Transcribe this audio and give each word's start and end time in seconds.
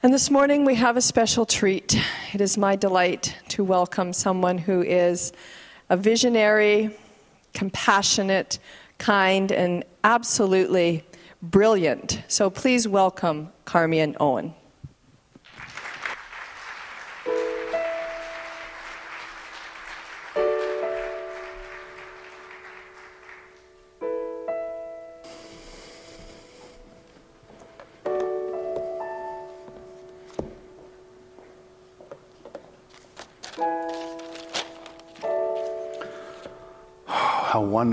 And 0.00 0.14
this 0.14 0.30
morning 0.30 0.64
we 0.64 0.76
have 0.76 0.96
a 0.96 1.00
special 1.00 1.44
treat. 1.44 2.00
It 2.32 2.40
is 2.40 2.56
my 2.56 2.76
delight 2.76 3.36
to 3.48 3.64
welcome 3.64 4.12
someone 4.12 4.56
who 4.56 4.80
is 4.80 5.32
a 5.90 5.96
visionary, 5.96 6.96
compassionate, 7.52 8.60
kind, 8.98 9.50
and 9.50 9.82
absolutely 10.04 11.04
brilliant. 11.42 12.22
So 12.28 12.48
please 12.48 12.86
welcome 12.86 13.50
Carmian 13.64 14.16
Owen. 14.20 14.54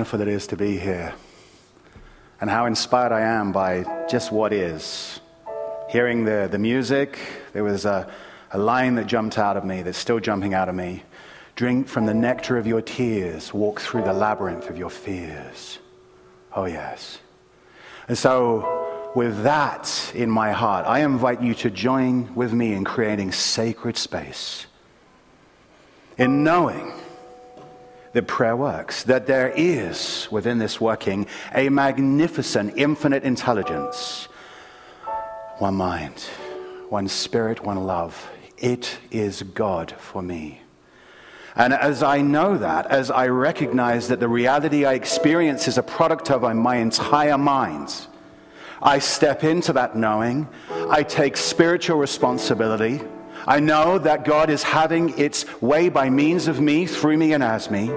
Wonderful 0.06 0.22
it 0.22 0.32
is 0.32 0.46
to 0.46 0.56
be 0.56 0.78
here, 0.78 1.16
and 2.40 2.48
how 2.48 2.68
inspired 2.68 3.12
I 3.12 3.22
am 3.22 3.52
by 3.52 4.06
just 4.08 4.32
what 4.32 4.54
is. 4.54 5.20
Hearing 5.90 6.26
the, 6.26 6.48
the 6.52 6.60
music, 6.60 7.18
there 7.54 7.64
was 7.64 7.86
a, 7.86 8.08
a 8.52 8.58
line 8.60 8.94
that 8.96 9.08
jumped 9.08 9.40
out 9.40 9.58
of 9.58 9.66
me, 9.66 9.82
that's 9.82 9.98
still 9.98 10.20
jumping 10.20 10.54
out 10.54 10.70
of 10.70 10.76
me. 10.76 11.02
Drink 11.56 11.88
from 11.88 12.06
the 12.06 12.14
nectar 12.14 12.56
of 12.60 12.68
your 12.68 12.84
tears, 12.84 13.52
walk 13.52 13.82
through 13.82 14.04
the 14.04 14.14
labyrinth 14.14 14.70
of 14.70 14.78
your 14.78 14.92
fears. 14.92 15.80
Oh, 16.56 16.66
yes. 16.66 17.18
And 18.08 18.16
so, 18.16 19.12
with 19.16 19.42
that 19.42 20.12
in 20.14 20.30
my 20.30 20.52
heart, 20.52 20.86
I 20.86 21.00
invite 21.00 21.42
you 21.42 21.56
to 21.56 21.72
join 21.72 22.36
with 22.36 22.54
me 22.54 22.74
in 22.74 22.84
creating 22.84 23.32
sacred 23.32 23.98
space. 23.98 24.68
In 26.20 26.44
knowing 26.44 26.94
that 28.16 28.28
prayer 28.28 28.56
works, 28.56 29.04
that 29.04 29.28
there 29.28 29.52
is 29.58 30.30
within 30.32 30.58
this 30.58 30.80
working 30.80 31.28
a 31.54 31.68
magnificent, 31.68 32.74
infinite 32.78 33.24
intelligence. 33.24 34.30
One 35.58 35.76
mind, 35.76 36.22
one 36.88 37.10
spirit, 37.10 37.62
one 37.66 37.84
love. 37.84 38.30
It 38.58 39.00
is 39.12 39.44
God 39.44 39.92
for 39.98 40.22
me. 40.22 40.62
And 41.58 41.74
as 41.74 42.04
I 42.04 42.22
know 42.22 42.58
that, 42.58 42.88
as 42.88 43.12
I 43.12 43.28
recognize 43.28 44.08
that 44.08 44.22
the 44.22 44.30
reality 44.30 44.86
I 44.86 44.94
experience 44.94 45.68
is 45.68 45.78
a 45.78 45.84
product 45.84 46.32
of 46.32 46.42
my 46.56 46.78
entire 46.78 47.38
mind, 47.38 47.94
I 48.82 49.00
step 49.00 49.44
into 49.44 49.74
that 49.74 49.98
knowing. 49.98 50.48
I 50.90 51.04
take 51.04 51.36
spiritual 51.36 51.98
responsibility. 51.98 53.02
I 53.48 53.60
know 53.60 54.00
that 54.00 54.26
God 54.26 54.50
is 54.50 54.64
having 54.64 55.18
its 55.20 55.46
way 55.62 55.90
by 55.90 56.10
means 56.10 56.48
of 56.48 56.60
me, 56.60 56.88
through 56.88 57.18
me, 57.18 57.34
and 57.34 57.44
as 57.44 57.70
me. 57.70 57.92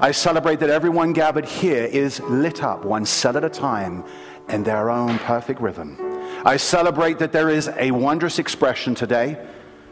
I 0.00 0.10
celebrate 0.10 0.60
that 0.60 0.70
everyone 0.70 1.12
gathered 1.12 1.44
here 1.44 1.84
is 1.84 2.20
lit 2.20 2.62
up 2.62 2.84
one 2.84 3.06
cell 3.06 3.36
at 3.36 3.44
a 3.44 3.48
time 3.48 4.04
in 4.48 4.64
their 4.64 4.90
own 4.90 5.18
perfect 5.20 5.60
rhythm. 5.60 5.96
I 6.44 6.56
celebrate 6.56 7.18
that 7.18 7.32
there 7.32 7.48
is 7.48 7.68
a 7.76 7.90
wondrous 7.92 8.38
expression 8.38 8.94
today. 8.94 9.38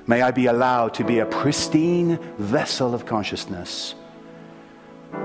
May 0.07 0.23
I 0.23 0.31
be 0.31 0.47
allowed 0.47 0.95
to 0.95 1.05
be 1.05 1.21
a 1.21 1.27
pristine 1.27 2.19
vessel 2.39 2.95
of 2.95 3.07
consciousness. 3.07 3.95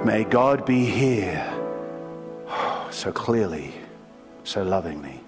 May 0.03 0.23
God 0.23 0.65
be 0.65 0.85
here 0.85 1.47
so 2.91 3.11
clearly, 3.11 3.73
so 4.43 4.63
lovingly. 4.63 5.19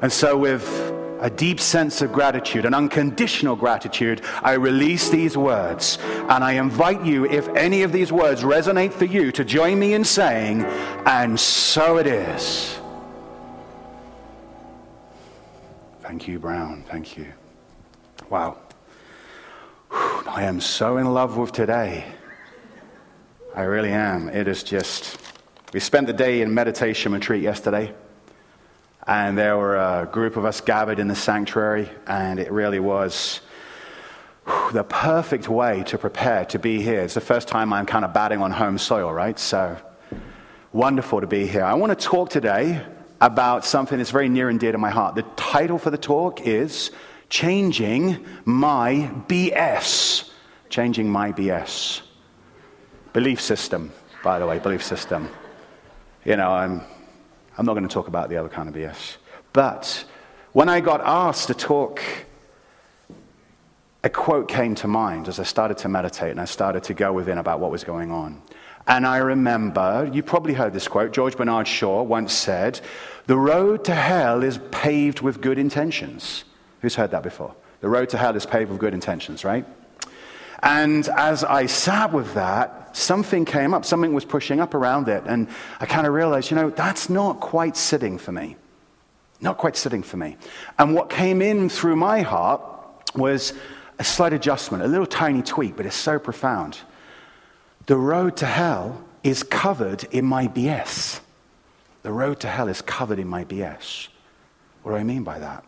And 0.00 0.12
so, 0.12 0.36
with 0.36 1.01
a 1.22 1.30
deep 1.30 1.60
sense 1.60 2.02
of 2.02 2.12
gratitude, 2.12 2.64
an 2.64 2.74
unconditional 2.74 3.54
gratitude, 3.54 4.20
I 4.42 4.54
release 4.54 5.08
these 5.08 5.36
words. 5.36 5.98
And 6.02 6.42
I 6.42 6.54
invite 6.54 7.04
you, 7.06 7.24
if 7.26 7.48
any 7.50 7.84
of 7.84 7.92
these 7.92 8.10
words 8.10 8.42
resonate 8.42 8.92
for 8.92 9.04
you, 9.04 9.30
to 9.32 9.44
join 9.44 9.78
me 9.78 9.94
in 9.94 10.04
saying, 10.04 10.62
And 11.06 11.38
so 11.38 11.98
it 11.98 12.08
is. 12.08 12.76
Thank 16.00 16.26
you, 16.26 16.40
Brown. 16.40 16.84
Thank 16.90 17.16
you. 17.16 17.32
Wow. 18.28 18.58
I 19.92 20.42
am 20.42 20.60
so 20.60 20.96
in 20.96 21.14
love 21.14 21.36
with 21.36 21.52
today. 21.52 22.04
I 23.54 23.62
really 23.62 23.92
am. 23.92 24.28
It 24.28 24.48
is 24.48 24.64
just. 24.64 25.18
We 25.72 25.80
spent 25.80 26.06
the 26.06 26.12
day 26.12 26.42
in 26.42 26.52
meditation 26.52 27.12
retreat 27.12 27.42
yesterday. 27.42 27.94
And 29.06 29.36
there 29.36 29.56
were 29.56 29.76
a 29.76 30.08
group 30.10 30.36
of 30.36 30.44
us 30.44 30.60
gathered 30.60 30.98
in 30.98 31.08
the 31.08 31.16
sanctuary, 31.16 31.90
and 32.06 32.38
it 32.38 32.52
really 32.52 32.78
was 32.78 33.40
the 34.72 34.84
perfect 34.84 35.48
way 35.48 35.82
to 35.84 35.98
prepare 35.98 36.44
to 36.46 36.58
be 36.58 36.80
here. 36.80 37.00
It's 37.00 37.14
the 37.14 37.20
first 37.20 37.48
time 37.48 37.72
I'm 37.72 37.86
kind 37.86 38.04
of 38.04 38.12
batting 38.12 38.40
on 38.40 38.50
home 38.50 38.78
soil, 38.78 39.12
right? 39.12 39.38
So 39.38 39.76
wonderful 40.72 41.20
to 41.20 41.26
be 41.26 41.46
here. 41.46 41.64
I 41.64 41.74
want 41.74 41.98
to 41.98 42.06
talk 42.06 42.30
today 42.30 42.84
about 43.20 43.64
something 43.64 43.98
that's 43.98 44.10
very 44.10 44.28
near 44.28 44.48
and 44.48 44.58
dear 44.58 44.72
to 44.72 44.78
my 44.78 44.90
heart. 44.90 45.14
The 45.14 45.22
title 45.36 45.78
for 45.78 45.90
the 45.90 45.98
talk 45.98 46.40
is 46.46 46.90
Changing 47.28 48.24
My 48.44 49.10
BS. 49.28 50.30
Changing 50.68 51.08
My 51.08 51.32
BS. 51.32 52.02
Belief 53.12 53.40
system, 53.40 53.92
by 54.24 54.38
the 54.38 54.46
way, 54.46 54.58
belief 54.58 54.82
system. 54.82 55.28
You 56.24 56.36
know, 56.36 56.50
I'm 56.50 56.82
I'm 57.58 57.66
not 57.66 57.74
going 57.74 57.86
to 57.86 57.92
talk 57.92 58.08
about 58.08 58.28
the 58.28 58.36
other 58.36 58.48
kind 58.48 58.68
of 58.68 58.74
BS. 58.74 59.16
But 59.52 60.04
when 60.52 60.68
I 60.68 60.80
got 60.80 61.00
asked 61.02 61.48
to 61.48 61.54
talk, 61.54 62.02
a 64.04 64.10
quote 64.10 64.48
came 64.48 64.74
to 64.76 64.88
mind 64.88 65.28
as 65.28 65.38
I 65.38 65.44
started 65.44 65.78
to 65.78 65.88
meditate 65.88 66.30
and 66.30 66.40
I 66.40 66.46
started 66.46 66.82
to 66.84 66.94
go 66.94 67.12
within 67.12 67.38
about 67.38 67.60
what 67.60 67.70
was 67.70 67.84
going 67.84 68.10
on. 68.10 68.42
And 68.86 69.06
I 69.06 69.18
remember, 69.18 70.10
you 70.12 70.22
probably 70.22 70.54
heard 70.54 70.72
this 70.72 70.88
quote, 70.88 71.12
George 71.12 71.36
Bernard 71.36 71.68
Shaw 71.68 72.02
once 72.02 72.32
said, 72.32 72.80
The 73.26 73.36
road 73.36 73.84
to 73.84 73.94
hell 73.94 74.42
is 74.42 74.58
paved 74.70 75.20
with 75.20 75.40
good 75.40 75.58
intentions. 75.58 76.44
Who's 76.80 76.96
heard 76.96 77.12
that 77.12 77.22
before? 77.22 77.54
The 77.80 77.88
road 77.88 78.08
to 78.10 78.18
hell 78.18 78.34
is 78.34 78.44
paved 78.44 78.70
with 78.70 78.80
good 78.80 78.94
intentions, 78.94 79.44
right? 79.44 79.64
And 80.62 81.08
as 81.08 81.42
I 81.42 81.66
sat 81.66 82.12
with 82.12 82.34
that, 82.34 82.96
something 82.96 83.44
came 83.44 83.74
up, 83.74 83.84
something 83.84 84.14
was 84.14 84.24
pushing 84.24 84.60
up 84.60 84.74
around 84.74 85.08
it. 85.08 85.24
And 85.26 85.48
I 85.80 85.86
kind 85.86 86.06
of 86.06 86.12
realized, 86.12 86.50
you 86.50 86.56
know, 86.56 86.70
that's 86.70 87.10
not 87.10 87.40
quite 87.40 87.76
sitting 87.76 88.18
for 88.18 88.32
me. 88.32 88.56
Not 89.40 89.58
quite 89.58 89.76
sitting 89.76 90.02
for 90.02 90.16
me. 90.16 90.36
And 90.78 90.94
what 90.94 91.10
came 91.10 91.42
in 91.42 91.68
through 91.68 91.96
my 91.96 92.20
heart 92.20 92.60
was 93.16 93.54
a 93.98 94.04
slight 94.04 94.32
adjustment, 94.32 94.84
a 94.84 94.86
little 94.86 95.06
tiny 95.06 95.42
tweak, 95.42 95.76
but 95.76 95.84
it's 95.84 95.96
so 95.96 96.18
profound. 96.18 96.78
The 97.86 97.96
road 97.96 98.36
to 98.38 98.46
hell 98.46 99.02
is 99.24 99.42
covered 99.42 100.04
in 100.04 100.24
my 100.24 100.46
BS. 100.46 101.20
The 102.02 102.12
road 102.12 102.40
to 102.40 102.48
hell 102.48 102.68
is 102.68 102.82
covered 102.82 103.18
in 103.18 103.26
my 103.26 103.44
BS. 103.44 104.08
What 104.82 104.92
do 104.92 104.96
I 104.96 105.02
mean 105.04 105.24
by 105.24 105.38
that? 105.40 105.64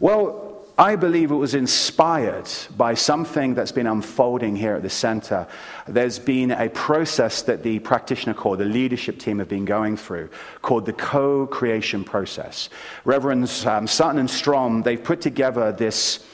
Well, 0.00 0.47
I 0.78 0.94
believe 0.94 1.32
it 1.32 1.34
was 1.34 1.56
inspired 1.56 2.48
by 2.76 2.94
something 2.94 3.54
that's 3.54 3.72
been 3.72 3.88
unfolding 3.88 4.54
here 4.54 4.76
at 4.76 4.82
the 4.82 4.90
center. 4.90 5.48
There's 5.88 6.20
been 6.20 6.52
a 6.52 6.68
process 6.68 7.42
that 7.42 7.64
the 7.64 7.80
practitioner 7.80 8.32
corps, 8.32 8.56
the 8.56 8.64
leadership 8.64 9.18
team 9.18 9.40
have 9.40 9.48
been 9.48 9.64
going 9.64 9.96
through 9.96 10.30
called 10.62 10.86
the 10.86 10.92
co 10.92 11.48
creation 11.48 12.04
process. 12.04 12.68
Reverends 13.04 13.66
um, 13.66 13.88
Sutton 13.88 14.20
and 14.20 14.30
Strom, 14.30 14.82
they've 14.82 15.02
put 15.02 15.20
together 15.20 15.72
this 15.72 16.24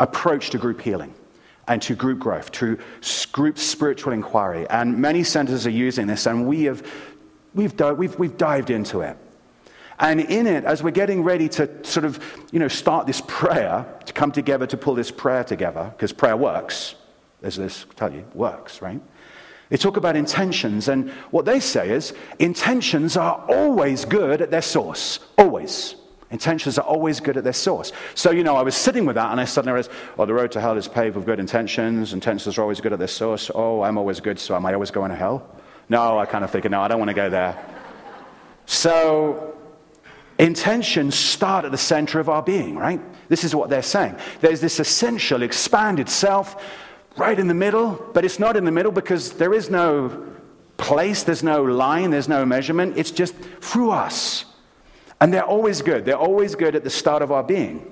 approach 0.00 0.50
to 0.50 0.58
group 0.58 0.80
healing 0.80 1.14
and 1.68 1.80
to 1.82 1.94
group 1.94 2.18
growth, 2.18 2.50
to 2.50 2.76
group 3.30 3.56
spiritual 3.56 4.14
inquiry. 4.14 4.66
And 4.68 4.98
many 4.98 5.22
centers 5.22 5.64
are 5.64 5.70
using 5.70 6.08
this, 6.08 6.26
and 6.26 6.44
we 6.44 6.64
have, 6.64 6.84
we've, 7.54 7.78
we've, 7.78 8.18
we've 8.18 8.36
dived 8.36 8.70
into 8.70 9.02
it. 9.02 9.16
And 10.00 10.20
in 10.20 10.46
it, 10.46 10.64
as 10.64 10.82
we're 10.82 10.90
getting 10.90 11.24
ready 11.24 11.48
to 11.50 11.84
sort 11.84 12.04
of, 12.04 12.22
you 12.52 12.58
know, 12.58 12.68
start 12.68 13.06
this 13.06 13.20
prayer, 13.26 13.84
to 14.04 14.12
come 14.12 14.30
together 14.30 14.66
to 14.66 14.76
pull 14.76 14.94
this 14.94 15.10
prayer 15.10 15.44
together, 15.44 15.92
because 15.96 16.12
prayer 16.12 16.36
works, 16.36 16.94
as 17.42 17.56
this 17.56 17.84
tell 17.96 18.12
you, 18.12 18.24
works, 18.32 18.80
right? 18.80 19.00
They 19.70 19.76
talk 19.76 19.96
about 19.96 20.16
intentions, 20.16 20.88
and 20.88 21.10
what 21.30 21.44
they 21.44 21.60
say 21.60 21.90
is 21.90 22.14
intentions 22.38 23.16
are 23.16 23.44
always 23.48 24.04
good 24.04 24.40
at 24.40 24.50
their 24.50 24.62
source. 24.62 25.18
Always. 25.36 25.96
Intentions 26.30 26.78
are 26.78 26.86
always 26.86 27.20
good 27.20 27.36
at 27.36 27.44
their 27.44 27.52
source. 27.52 27.92
So, 28.14 28.30
you 28.30 28.44
know, 28.44 28.54
I 28.54 28.62
was 28.62 28.76
sitting 28.76 29.06
with 29.06 29.16
that 29.16 29.30
and 29.30 29.40
I 29.40 29.46
suddenly 29.46 29.72
realized, 29.72 29.90
oh, 30.18 30.26
the 30.26 30.34
road 30.34 30.52
to 30.52 30.60
hell 30.60 30.76
is 30.76 30.86
paved 30.86 31.16
with 31.16 31.24
good 31.24 31.40
intentions. 31.40 32.12
Intentions 32.12 32.58
are 32.58 32.62
always 32.62 32.82
good 32.82 32.92
at 32.92 32.98
their 32.98 33.08
source. 33.08 33.50
Oh, 33.54 33.82
I'm 33.82 33.96
always 33.96 34.20
good, 34.20 34.38
so 34.38 34.54
am 34.54 34.66
I 34.66 34.74
always 34.74 34.90
going 34.90 35.10
to 35.10 35.16
hell? 35.16 35.46
No, 35.88 36.18
I 36.18 36.26
kind 36.26 36.44
of 36.44 36.50
think, 36.50 36.68
no, 36.70 36.82
I 36.82 36.88
don't 36.88 36.98
want 36.98 37.08
to 37.08 37.14
go 37.14 37.30
there. 37.30 37.56
So, 38.66 39.57
Intentions 40.38 41.16
start 41.16 41.64
at 41.64 41.72
the 41.72 41.78
center 41.78 42.20
of 42.20 42.28
our 42.28 42.42
being, 42.42 42.76
right? 42.76 43.00
This 43.28 43.42
is 43.42 43.54
what 43.54 43.70
they're 43.70 43.82
saying. 43.82 44.16
There's 44.40 44.60
this 44.60 44.78
essential, 44.78 45.42
expanded 45.42 46.08
self 46.08 46.62
right 47.16 47.38
in 47.38 47.48
the 47.48 47.54
middle, 47.54 48.10
but 48.14 48.24
it's 48.24 48.38
not 48.38 48.56
in 48.56 48.64
the 48.64 48.70
middle 48.70 48.92
because 48.92 49.32
there 49.32 49.52
is 49.52 49.68
no 49.68 50.26
place, 50.76 51.24
there's 51.24 51.42
no 51.42 51.64
line, 51.64 52.10
there's 52.10 52.28
no 52.28 52.46
measurement. 52.46 52.96
It's 52.96 53.10
just 53.10 53.34
through 53.34 53.90
us. 53.90 54.44
And 55.20 55.34
they're 55.34 55.44
always 55.44 55.82
good. 55.82 56.04
They're 56.04 56.16
always 56.16 56.54
good 56.54 56.76
at 56.76 56.84
the 56.84 56.90
start 56.90 57.22
of 57.22 57.32
our 57.32 57.42
being, 57.42 57.90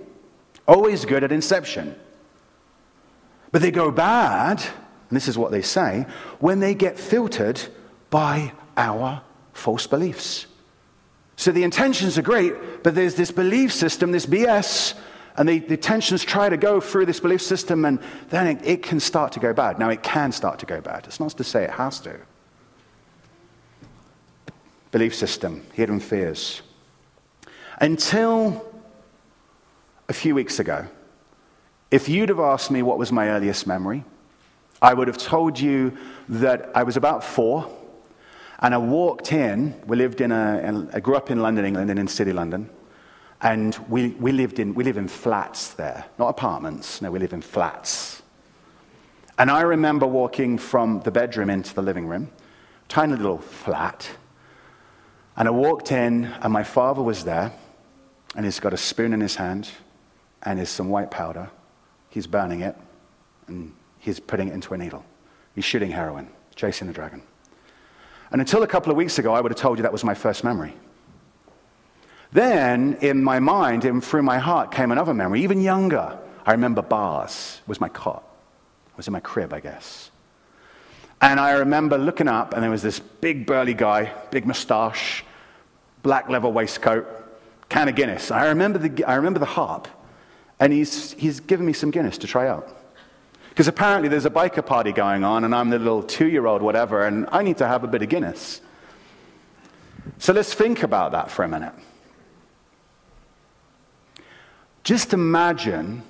always 0.69 1.05
good 1.05 1.25
at 1.25 1.33
inception. 1.33 1.97
But 3.51 3.63
they 3.63 3.73
go 3.73 3.91
bad, 3.91 4.61
and 4.61 5.17
this 5.17 5.27
is 5.27 5.37
what 5.37 5.51
they 5.51 5.63
say, 5.63 6.07
when 6.39 6.61
they 6.61 6.75
get 6.75 6.99
filtered 6.99 7.61
by 8.11 8.53
our 8.77 9.23
false 9.53 9.89
beliefs. 9.89 10.47
So 11.37 11.53
the 11.53 11.65
intentions 11.65 12.17
are 12.17 12.23
great, 12.23 12.83
but 12.83 12.95
there's 12.95 13.15
this 13.15 13.31
belief 13.31 13.73
system, 13.73 14.11
this 14.11 14.27
BS, 14.27 14.95
and 15.37 15.47
the, 15.47 15.59
the 15.59 15.77
tensions 15.77 16.25
try 16.25 16.49
to 16.49 16.57
go 16.57 16.81
through 16.81 17.07
this 17.07 17.21
belief 17.21 17.43
system, 17.43 17.85
and 17.85 18.01
then 18.31 18.47
it, 18.47 18.65
it 18.65 18.83
can 18.83 18.99
start 18.99 19.33
to 19.33 19.41
go 19.41 19.53
bad. 19.53 19.79
Now, 19.79 19.91
it 19.91 20.03
can 20.03 20.33
start 20.33 20.59
to 20.61 20.67
go 20.67 20.81
bad. 20.81 21.05
It's 21.07 21.21
not 21.21 21.31
to 21.33 21.45
say 21.45 21.65
it 21.65 21.71
has 21.71 22.01
to. 22.01 22.19
Belief 24.93 25.15
system, 25.15 25.63
hidden 25.75 26.01
fears. 26.01 26.63
Until 27.79 28.65
a 30.09 30.15
few 30.15 30.35
weeks 30.35 30.59
ago, 30.59 30.87
if 31.91 32.09
you'd 32.09 32.31
have 32.31 32.41
asked 32.41 32.71
me 32.71 32.81
what 32.83 32.99
was 32.99 33.13
my 33.13 33.29
earliest 33.29 33.67
memory, 33.67 34.05
I 34.81 34.95
would 34.95 35.09
have 35.09 35.19
told 35.19 35.61
you 35.61 35.97
that 36.31 36.71
I 36.75 36.83
was 36.83 36.97
about 36.97 37.23
four, 37.23 37.71
and 38.61 38.75
I 38.75 38.79
walked 38.79 39.33
in. 39.33 39.75
We 39.87 39.97
lived 39.97 40.21
in 40.21 40.33
a, 40.33 40.89
I 40.93 41.01
grew 41.01 41.17
up 41.17 41.31
in 41.31 41.41
London, 41.41 41.65
England, 41.65 41.91
and 41.91 41.99
in 41.99 42.09
City 42.09 42.33
London. 42.33 42.71
And 43.43 43.75
we, 43.89 44.09
we, 44.09 44.33
lived 44.33 44.59
in, 44.59 44.75
we 44.75 44.83
live 44.83 44.97
in 44.97 45.09
flats 45.09 45.75
there, 45.75 46.07
not 46.19 46.29
apartments. 46.29 47.03
No, 47.03 47.11
we 47.11 47.19
live 47.19 47.35
in 47.35 47.43
flats. 47.43 48.23
And 49.39 49.51
I 49.51 49.61
remember 49.61 50.07
walking 50.07 50.57
from 50.57 51.01
the 51.01 51.11
bedroom 51.11 51.51
into 51.51 51.75
the 51.75 51.83
living 51.83 52.07
room, 52.07 52.31
tiny 52.89 53.15
little 53.15 53.39
flat. 53.39 54.09
And 55.37 55.47
I 55.47 55.51
walked 55.51 55.93
in, 55.93 56.25
and 56.25 56.51
my 56.51 56.65
father 56.65 57.03
was 57.03 57.25
there, 57.25 57.53
and 58.35 58.47
he's 58.47 58.59
got 58.59 58.73
a 58.73 58.79
spoon 58.79 59.13
in 59.13 59.21
his 59.21 59.37
hand, 59.37 59.69
and 60.43 60.59
there's 60.59 60.71
some 60.71 60.89
white 60.89 61.11
powder. 61.11 61.51
He's 62.09 62.27
burning 62.27 62.63
it, 62.63 62.75
and 63.49 63.75
he's 63.99 64.19
putting 64.19 64.49
it 64.49 64.55
into 64.55 64.73
a 64.73 64.79
needle. 64.79 65.05
He's 65.55 65.67
shooting 65.67 65.91
heroin, 65.91 66.29
chasing 66.55 66.87
the 66.87 66.95
dragon. 66.95 67.23
And 68.31 68.41
until 68.41 68.63
a 68.63 68.67
couple 68.67 68.91
of 68.91 68.97
weeks 68.97 69.19
ago, 69.19 69.35
I 69.35 69.41
would 69.41 69.53
have 69.53 69.59
told 69.59 69.79
you 69.79 69.83
that 69.83 69.93
was 69.93 70.05
my 70.05 70.15
first 70.15 70.45
memory. 70.45 70.75
Then, 72.33 72.99
in 73.01 73.23
my 73.23 73.39
mind 73.39 73.85
and 73.85 74.05
through 74.05 74.23
my 74.23 74.39
heart, 74.39 74.73
came 74.73 74.91
another 74.91 75.15
memory, 75.15 75.43
even 75.43 75.61
younger. 75.61 76.19
I 76.45 76.53
remember 76.53 76.83
bars 76.83 77.61
was 77.67 77.81
my 77.81 77.89
cot. 77.89 78.23
It 78.89 78.97
was 78.97 79.07
in 79.07 79.13
my 79.13 79.21
crib, 79.21 79.53
I 79.53 79.61
guess. 79.61 80.11
And 81.21 81.41
I 81.41 81.53
remember 81.53 81.97
looking 81.97 82.29
up, 82.29 82.53
and 82.53 82.63
there 82.63 82.71
was 82.71 82.83
this 82.83 82.99
big 82.99 83.47
burly 83.47 83.75
guy, 83.75 84.13
big 84.31 84.45
moustache, 84.45 85.25
black 86.03 86.29
leather 86.29 86.49
waistcoat, 86.49 87.07
can 87.69 87.89
of 87.89 87.95
Guinness. 87.95 88.31
I 88.31 88.49
remember 88.49 88.79
the, 88.79 89.05
I 89.05 89.15
remember 89.15 89.39
the 89.39 89.47
harp, 89.47 89.89
and 90.61 90.73
he's, 90.73 91.13
he's 91.13 91.41
given 91.41 91.65
me 91.65 91.73
some 91.73 91.91
Guinness 91.91 92.19
to 92.19 92.27
try 92.27 92.49
out. 92.49 92.76
Because 93.57 93.69
apparently 93.69 94.11
there's 94.11 94.27
a 94.27 94.31
biker 94.31 94.65
party 94.65 94.93
going 94.93 95.25
on, 95.25 95.45
and 95.45 95.55
I'm 95.55 95.71
the 95.71 95.79
little 95.79 96.03
two 96.03 96.29
year 96.29 96.45
old, 96.45 96.61
whatever, 96.61 97.07
and 97.07 97.27
I 97.33 97.43
need 97.43 97.57
to 97.57 97.67
have 97.67 97.85
a 97.85 97.87
bit 97.87 98.03
of 98.03 98.11
Guinness. 98.11 98.61
So 100.19 100.35
let's 100.35 100.53
think 100.53 100.83
about 100.83 101.13
that 101.13 101.31
for 101.31 101.43
a 101.43 101.49
minute. 101.49 101.73
Just 104.85 105.15
imagine 105.15 106.03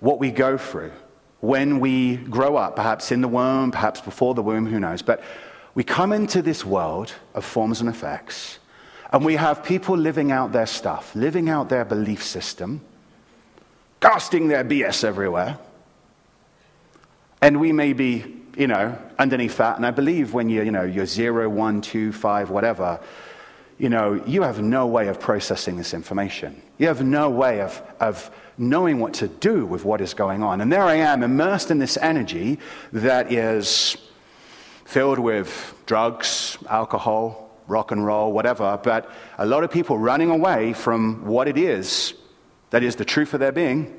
what 0.00 0.18
we 0.18 0.30
go 0.30 0.56
through 0.56 0.92
when 1.40 1.78
we 1.78 2.16
grow 2.16 2.56
up, 2.56 2.76
perhaps 2.76 3.12
in 3.12 3.20
the 3.20 3.28
womb, 3.28 3.70
perhaps 3.70 4.00
before 4.00 4.32
the 4.32 4.42
womb, 4.42 4.64
who 4.64 4.80
knows. 4.80 5.02
But 5.02 5.22
we 5.74 5.84
come 5.84 6.10
into 6.10 6.40
this 6.40 6.64
world 6.64 7.12
of 7.34 7.44
forms 7.44 7.82
and 7.82 7.90
effects, 7.90 8.60
and 9.12 9.26
we 9.26 9.36
have 9.36 9.62
people 9.62 9.94
living 9.94 10.32
out 10.32 10.52
their 10.52 10.64
stuff, 10.64 11.14
living 11.14 11.50
out 11.50 11.68
their 11.68 11.84
belief 11.84 12.22
system, 12.22 12.80
casting 14.00 14.48
their 14.48 14.64
BS 14.64 15.04
everywhere. 15.04 15.58
And 17.40 17.60
we 17.60 17.72
may 17.72 17.92
be, 17.92 18.36
you 18.56 18.66
know, 18.66 18.98
underneath 19.18 19.56
that. 19.58 19.76
And 19.76 19.86
I 19.86 19.90
believe 19.90 20.34
when 20.34 20.48
you're, 20.48 20.64
you 20.64 20.72
know, 20.72 20.84
you're 20.84 21.06
zero, 21.06 21.48
one, 21.48 21.80
two, 21.80 22.12
five, 22.12 22.50
whatever, 22.50 23.00
you 23.78 23.88
know, 23.88 24.14
you 24.26 24.42
have 24.42 24.60
no 24.60 24.86
way 24.86 25.08
of 25.08 25.20
processing 25.20 25.76
this 25.76 25.94
information. 25.94 26.60
You 26.78 26.88
have 26.88 27.02
no 27.02 27.30
way 27.30 27.60
of, 27.60 27.80
of 28.00 28.30
knowing 28.58 28.98
what 28.98 29.14
to 29.14 29.28
do 29.28 29.64
with 29.64 29.84
what 29.84 30.00
is 30.00 30.14
going 30.14 30.42
on. 30.42 30.60
And 30.60 30.72
there 30.72 30.82
I 30.82 30.96
am, 30.96 31.22
immersed 31.22 31.70
in 31.70 31.78
this 31.78 31.96
energy 31.96 32.58
that 32.92 33.32
is 33.32 33.96
filled 34.84 35.18
with 35.18 35.74
drugs, 35.86 36.58
alcohol, 36.68 37.50
rock 37.68 37.92
and 37.92 38.04
roll, 38.04 38.32
whatever, 38.32 38.80
but 38.82 39.10
a 39.36 39.46
lot 39.46 39.62
of 39.62 39.70
people 39.70 39.98
running 39.98 40.30
away 40.30 40.72
from 40.72 41.24
what 41.26 41.46
it 41.46 41.58
is 41.58 42.14
that 42.70 42.82
is 42.82 42.96
the 42.96 43.04
truth 43.04 43.34
of 43.34 43.40
their 43.40 43.52
being. 43.52 43.94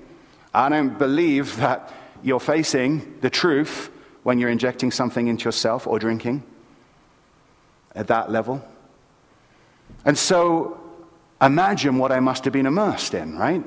I 0.53 0.67
don't 0.69 0.97
believe 0.97 1.55
that 1.57 1.93
you're 2.23 2.39
facing 2.39 3.19
the 3.21 3.29
truth 3.29 3.91
when 4.23 4.39
you're 4.39 4.49
injecting 4.49 4.91
something 4.91 5.27
into 5.27 5.45
yourself 5.45 5.87
or 5.87 5.99
drinking 5.99 6.43
at 7.95 8.07
that 8.07 8.31
level. 8.31 8.63
And 10.05 10.17
so 10.17 10.79
imagine 11.41 11.97
what 11.97 12.11
I 12.11 12.19
must 12.19 12.43
have 12.43 12.53
been 12.53 12.65
immersed 12.65 13.13
in, 13.13 13.37
right? 13.37 13.63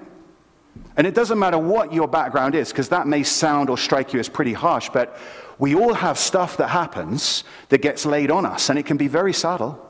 And 0.96 1.06
it 1.06 1.14
doesn't 1.14 1.38
matter 1.38 1.58
what 1.58 1.92
your 1.92 2.08
background 2.08 2.54
is, 2.54 2.70
because 2.70 2.88
that 2.90 3.06
may 3.06 3.22
sound 3.22 3.68
or 3.68 3.76
strike 3.76 4.12
you 4.12 4.20
as 4.20 4.28
pretty 4.28 4.52
harsh, 4.52 4.88
but 4.90 5.18
we 5.58 5.74
all 5.74 5.94
have 5.94 6.18
stuff 6.18 6.56
that 6.56 6.68
happens 6.68 7.44
that 7.68 7.78
gets 7.78 8.06
laid 8.06 8.30
on 8.30 8.46
us, 8.46 8.70
and 8.70 8.78
it 8.78 8.86
can 8.86 8.96
be 8.96 9.08
very 9.08 9.32
subtle. 9.32 9.86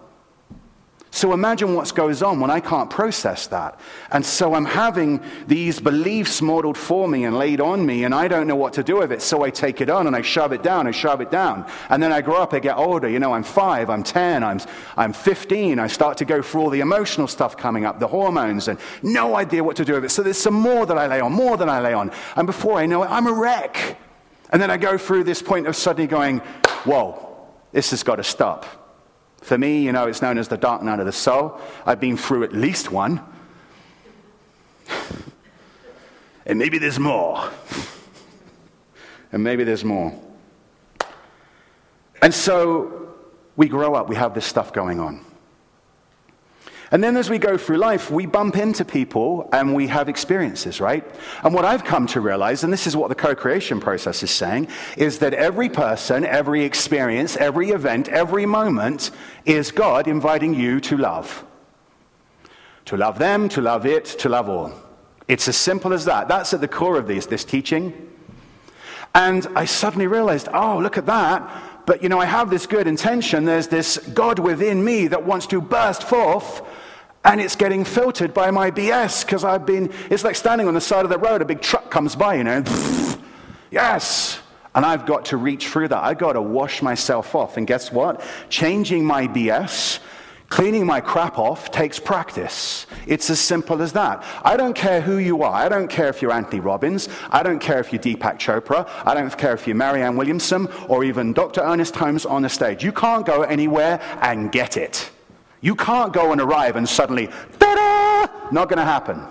So 1.14 1.35
imagine 1.35 1.75
what 1.75 1.94
goes 1.94 2.23
on 2.23 2.41
when 2.41 2.50
I 2.50 2.59
can't 2.59 2.88
process 2.88 3.47
that. 3.49 3.79
And 4.12 4.25
so 4.25 4.55
I'm 4.55 4.64
having 4.64 5.20
these 5.47 5.79
beliefs 5.79 6.41
modeled 6.41 6.79
for 6.79 7.06
me 7.06 7.26
and 7.26 7.37
laid 7.37 7.61
on 7.61 7.85
me, 7.85 8.05
and 8.05 8.14
I 8.14 8.29
don't 8.29 8.47
know 8.47 8.56
what 8.56 8.73
to 8.73 8.82
do 8.82 8.97
with 8.97 9.12
it. 9.12 9.20
So 9.20 9.43
I 9.44 9.50
take 9.50 9.82
it 9.82 9.91
on 9.91 10.06
and 10.06 10.17
I 10.17 10.23
shove 10.23 10.53
it 10.53 10.62
down, 10.62 10.87
I 10.87 10.91
shove 10.91 11.20
it 11.20 11.31
down. 11.31 11.67
And 11.91 12.03
then 12.03 12.12
I 12.12 12.23
grow 12.23 12.37
up, 12.37 12.55
I 12.55 12.61
get 12.61 12.79
older. 12.79 13.11
You 13.11 13.19
know, 13.19 13.35
I'm 13.35 13.43
five, 13.43 13.91
I'm 13.91 14.03
10, 14.03 14.43
I'm, 14.43 14.59
I'm 14.97 15.12
15. 15.12 15.79
I 15.79 15.87
start 15.87 16.17
to 16.17 16.25
go 16.25 16.41
through 16.41 16.62
all 16.62 16.70
the 16.70 16.81
emotional 16.81 17.29
stuff 17.29 17.58
coming 17.58 17.85
up, 17.85 18.00
the 18.00 18.08
hormones, 18.08 18.69
and 18.69 18.79
no 19.03 19.37
idea 19.37 19.62
what 19.62 19.76
to 19.76 19.85
do 19.85 19.93
with 19.93 20.06
it. 20.06 20.11
So 20.11 20.23
there's 20.23 20.38
some 20.38 20.55
more 20.55 20.87
that 20.87 20.97
I 20.97 21.08
lay 21.08 21.20
on, 21.20 21.31
more 21.31 21.58
than 21.58 21.69
I 21.69 21.81
lay 21.81 21.93
on. 21.93 22.11
And 22.37 22.47
before 22.47 22.79
I 22.79 22.87
know 22.87 23.03
it, 23.03 23.11
I'm 23.11 23.26
a 23.26 23.35
wreck. 23.35 23.99
And 24.49 24.62
then 24.62 24.70
I 24.70 24.79
go 24.79 24.97
through 24.97 25.25
this 25.25 25.43
point 25.43 25.67
of 25.67 25.76
suddenly 25.76 26.06
going, 26.06 26.38
whoa, 26.87 27.37
this 27.73 27.91
has 27.91 28.03
got 28.03 28.17
to 28.17 28.25
stop. 28.25 28.81
For 29.43 29.59
me, 29.59 29.83
you 29.83 29.93
know, 29.93 30.06
it's 30.06 30.23
known 30.23 30.39
as 30.39 30.49
the 30.49 30.56
dark 30.56 30.83
night 30.83 31.00
of 31.00 31.06
the 31.06 31.12
soul. 31.12 31.61
I've 31.85 32.00
been 32.00 32.17
through 32.17 32.44
at 32.44 32.53
least 32.53 32.91
one. 32.91 33.21
and 36.47 36.59
maybe 36.59 36.79
there's 36.79 36.99
more. 36.99 37.51
and 39.32 39.43
maybe 39.43 39.65
there's 39.65 39.84
more. 39.84 40.19
And 42.22 42.32
so 42.32 43.15
we 43.56 43.69
grow 43.69 43.94
up, 43.94 44.08
we 44.08 44.15
have 44.15 44.32
this 44.32 44.46
stuff 44.46 44.72
going 44.72 45.01
on. 45.01 45.25
And 46.93 47.03
then 47.03 47.17
as 47.17 47.31
we 47.31 47.39
go 47.39 47.56
through 47.56 47.79
life, 47.79 48.11
we 48.11 48.27
bump 48.27 48.55
into 48.55 48.84
people 48.84 49.49
and 49.51 49.75
we 49.75 49.87
have 49.87 50.11
experiences, 50.11 50.79
right? 50.79 51.03
And 51.43 51.55
what 51.55 51.65
I've 51.65 51.84
come 51.84 52.06
to 52.08 52.20
realize, 52.20 52.65
and 52.65 52.72
this 52.72 52.87
is 52.87 52.94
what 52.94 53.08
the 53.08 53.15
co 53.15 53.34
creation 53.34 53.81
process 53.81 54.22
is 54.22 54.31
saying, 54.31 54.69
is 54.99 55.19
that 55.20 55.32
every 55.32 55.70
person, 55.70 56.27
every 56.27 56.65
experience, 56.65 57.34
every 57.39 57.70
event, 57.70 58.08
every 58.08 58.44
moment 58.44 59.11
is 59.46 59.70
God 59.70 60.06
inviting 60.06 60.53
you 60.53 60.81
to 60.81 60.99
love. 60.99 61.46
To 62.84 62.99
love 62.99 63.19
them, 63.19 63.49
to 63.51 63.63
love 63.63 63.87
it, 63.87 64.05
to 64.05 64.29
love 64.29 64.51
all. 64.51 64.75
It's 65.29 65.49
as 65.49 65.56
simple 65.56 65.94
as 65.94 66.05
that. 66.05 66.29
That's 66.29 66.53
at 66.53 66.61
the 66.61 66.69
core 66.69 66.99
of 66.99 67.06
this, 67.06 67.25
this 67.25 67.44
teaching. 67.44 68.11
And 69.15 69.46
I 69.56 69.65
suddenly 69.65 70.08
realized, 70.08 70.49
oh, 70.53 70.79
look 70.79 70.99
at 70.99 71.06
that. 71.06 71.87
But 71.87 72.03
you 72.03 72.08
know, 72.11 72.20
I 72.20 72.27
have 72.27 72.51
this 72.51 72.67
good 72.67 72.87
intention. 72.87 73.44
There's 73.44 73.69
this 73.69 73.96
God 73.96 74.39
within 74.39 74.84
me 74.84 75.08
that 75.08 75.25
wants 75.25 75.46
to 75.49 75.61
burst 75.61 76.03
forth 76.03 76.63
and 77.24 77.41
it's 77.41 77.56
getting 77.56 77.84
filtered 77.84 78.34
by 78.34 78.50
my 78.50 78.70
BS 78.70 79.24
because 79.24 79.44
I've 79.44 79.64
been, 79.64 79.93
it's 80.10 80.24
like 80.24 80.36
standing 80.36 80.67
on 80.67 80.74
the 80.74 80.81
side 80.81 81.05
of 81.05 81.10
the 81.10 81.19
road, 81.19 81.41
a 81.41 81.44
big 81.44 81.60
truck 81.60 81.91
comes 81.91 82.17
by, 82.17 82.34
you 82.34 82.44
know, 82.44 82.64
yes. 83.70 84.41
And 84.74 84.84
I've 84.84 85.06
got 85.06 85.26
to 85.26 85.36
reach 85.36 85.69
through 85.69 85.88
that. 85.88 86.02
I've 86.02 86.19
got 86.19 86.32
to 86.32 86.43
wash 86.43 86.82
myself 86.82 87.34
off. 87.34 87.58
And 87.58 87.67
guess 87.67 87.93
what? 87.93 88.24
Changing 88.48 89.05
my 89.05 89.29
BS, 89.29 90.00
cleaning 90.48 90.86
my 90.86 91.00
crap 91.00 91.38
off 91.38 91.70
takes 91.70 92.00
practice. 92.00 92.86
It's 93.06 93.29
as 93.31 93.38
simple 93.38 93.82
as 93.82 93.93
that. 93.93 94.24
I 94.43 94.56
don't 94.56 94.74
care 94.74 95.00
who 95.00 95.19
you 95.19 95.43
are. 95.43 95.52
I 95.52 95.69
don't 95.69 95.88
care 95.88 96.08
if 96.08 96.22
you're 96.22 96.32
Anthony 96.32 96.60
Robbins. 96.60 97.08
I 97.31 97.43
don't 97.43 97.58
care 97.58 97.79
if 97.81 97.93
you're 97.93 98.02
Deepak 98.02 98.38
Chopra. 98.38 98.88
I 99.05 99.14
don't 99.14 99.36
care 99.36 99.52
if 99.52 99.67
you're 99.67 99.76
Marianne 99.76 100.17
Williamson 100.17 100.69
or 100.88 101.05
even 101.05 101.34
Dr. 101.34 101.60
Ernest 101.60 101.94
Holmes 101.94 102.24
on 102.24 102.43
the 102.43 102.48
stage. 102.48 102.82
You 102.82 102.93
can't 102.93 103.26
go 103.26 103.43
anywhere 103.43 104.00
and 104.22 104.50
get 104.50 104.76
it. 104.76 105.11
You 105.62 105.74
can't 105.74 106.12
go 106.12 106.32
and 106.32 106.40
arrive 106.40 106.76
and 106.76 106.86
suddenly, 106.86 107.28
ta 107.58 107.74
da! 107.74 108.50
Not 108.50 108.69
going 108.69 108.78
to 108.78 108.84
happen. 108.84 109.24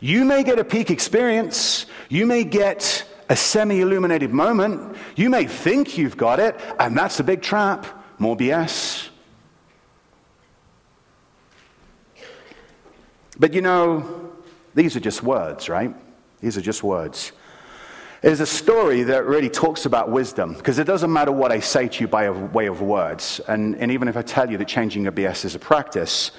You 0.00 0.26
may 0.26 0.42
get 0.42 0.58
a 0.58 0.64
peak 0.64 0.90
experience. 0.90 1.86
You 2.10 2.26
may 2.26 2.44
get 2.44 3.06
a 3.30 3.36
semi 3.36 3.80
illuminated 3.80 4.30
moment. 4.32 4.96
You 5.16 5.30
may 5.30 5.46
think 5.46 5.96
you've 5.96 6.16
got 6.16 6.40
it, 6.40 6.60
and 6.78 6.94
that's 6.94 7.20
a 7.20 7.24
big 7.24 7.40
trap. 7.40 7.86
More 8.18 8.36
BS. 8.36 9.08
But 13.38 13.54
you 13.54 13.62
know, 13.62 14.32
these 14.74 14.96
are 14.96 15.00
just 15.00 15.22
words, 15.22 15.68
right? 15.68 15.94
These 16.40 16.56
are 16.56 16.60
just 16.60 16.82
words. 16.82 17.32
There's 18.24 18.40
a 18.40 18.46
story 18.46 19.02
that 19.02 19.26
really 19.26 19.50
talks 19.50 19.84
about 19.84 20.10
wisdom, 20.10 20.54
because 20.54 20.78
it 20.78 20.84
doesn't 20.84 21.12
matter 21.12 21.30
what 21.30 21.52
I 21.52 21.60
say 21.60 21.88
to 21.88 22.00
you 22.00 22.08
by 22.08 22.30
way 22.30 22.68
of 22.68 22.80
words. 22.80 23.38
And, 23.48 23.76
and 23.76 23.92
even 23.92 24.08
if 24.08 24.16
I 24.16 24.22
tell 24.22 24.50
you 24.50 24.56
that 24.56 24.66
changing 24.66 25.02
your 25.02 25.12
BS 25.12 25.44
is 25.44 25.54
a 25.54 25.58
practice, 25.58 26.30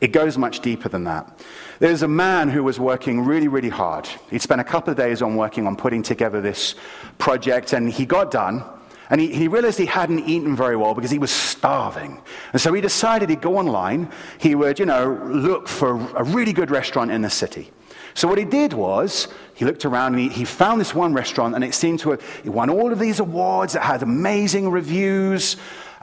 it 0.00 0.12
goes 0.12 0.38
much 0.38 0.60
deeper 0.60 0.88
than 0.88 1.04
that. 1.04 1.44
There's 1.78 2.00
a 2.00 2.08
man 2.08 2.48
who 2.48 2.64
was 2.64 2.80
working 2.80 3.20
really, 3.20 3.48
really 3.48 3.68
hard. 3.68 4.06
He'd 4.30 4.40
spent 4.40 4.62
a 4.62 4.64
couple 4.64 4.92
of 4.92 4.96
days 4.96 5.20
on 5.20 5.36
working 5.36 5.66
on 5.66 5.76
putting 5.76 6.02
together 6.02 6.40
this 6.40 6.74
project, 7.18 7.74
and 7.74 7.90
he 7.90 8.06
got 8.06 8.30
done. 8.30 8.64
And 9.10 9.20
he, 9.20 9.30
he, 9.30 9.46
realized 9.46 9.78
he 9.78 9.84
hadn't 9.84 10.26
eaten 10.26 10.56
very 10.56 10.74
well 10.74 10.94
because 10.94 11.10
he 11.10 11.18
was 11.18 11.30
starving. 11.30 12.18
And 12.54 12.62
so 12.62 12.72
he 12.72 12.80
decided 12.80 13.28
he'd 13.28 13.42
go 13.42 13.58
online. 13.58 14.10
He 14.38 14.54
would, 14.54 14.78
you 14.78 14.86
know, 14.86 15.20
look 15.26 15.68
for 15.68 15.96
a 16.16 16.24
really 16.24 16.54
good 16.54 16.70
restaurant 16.70 17.10
in 17.10 17.20
the 17.20 17.28
city. 17.28 17.70
So 18.16 18.26
what 18.26 18.38
he 18.38 18.44
did 18.44 18.72
was 18.72 19.28
he 19.54 19.64
looked 19.64 19.84
around 19.84 20.14
and 20.14 20.22
he, 20.22 20.28
he 20.28 20.44
found 20.44 20.80
this 20.80 20.94
one 20.94 21.14
restaurant 21.14 21.54
and 21.54 21.62
it 21.62 21.74
seemed 21.74 22.00
to 22.00 22.10
have 22.10 22.40
it 22.44 22.50
won 22.50 22.70
all 22.70 22.92
of 22.92 22.98
these 22.98 23.20
awards. 23.20 23.76
It 23.76 23.82
had 23.82 24.02
amazing 24.02 24.70
reviews. 24.70 25.56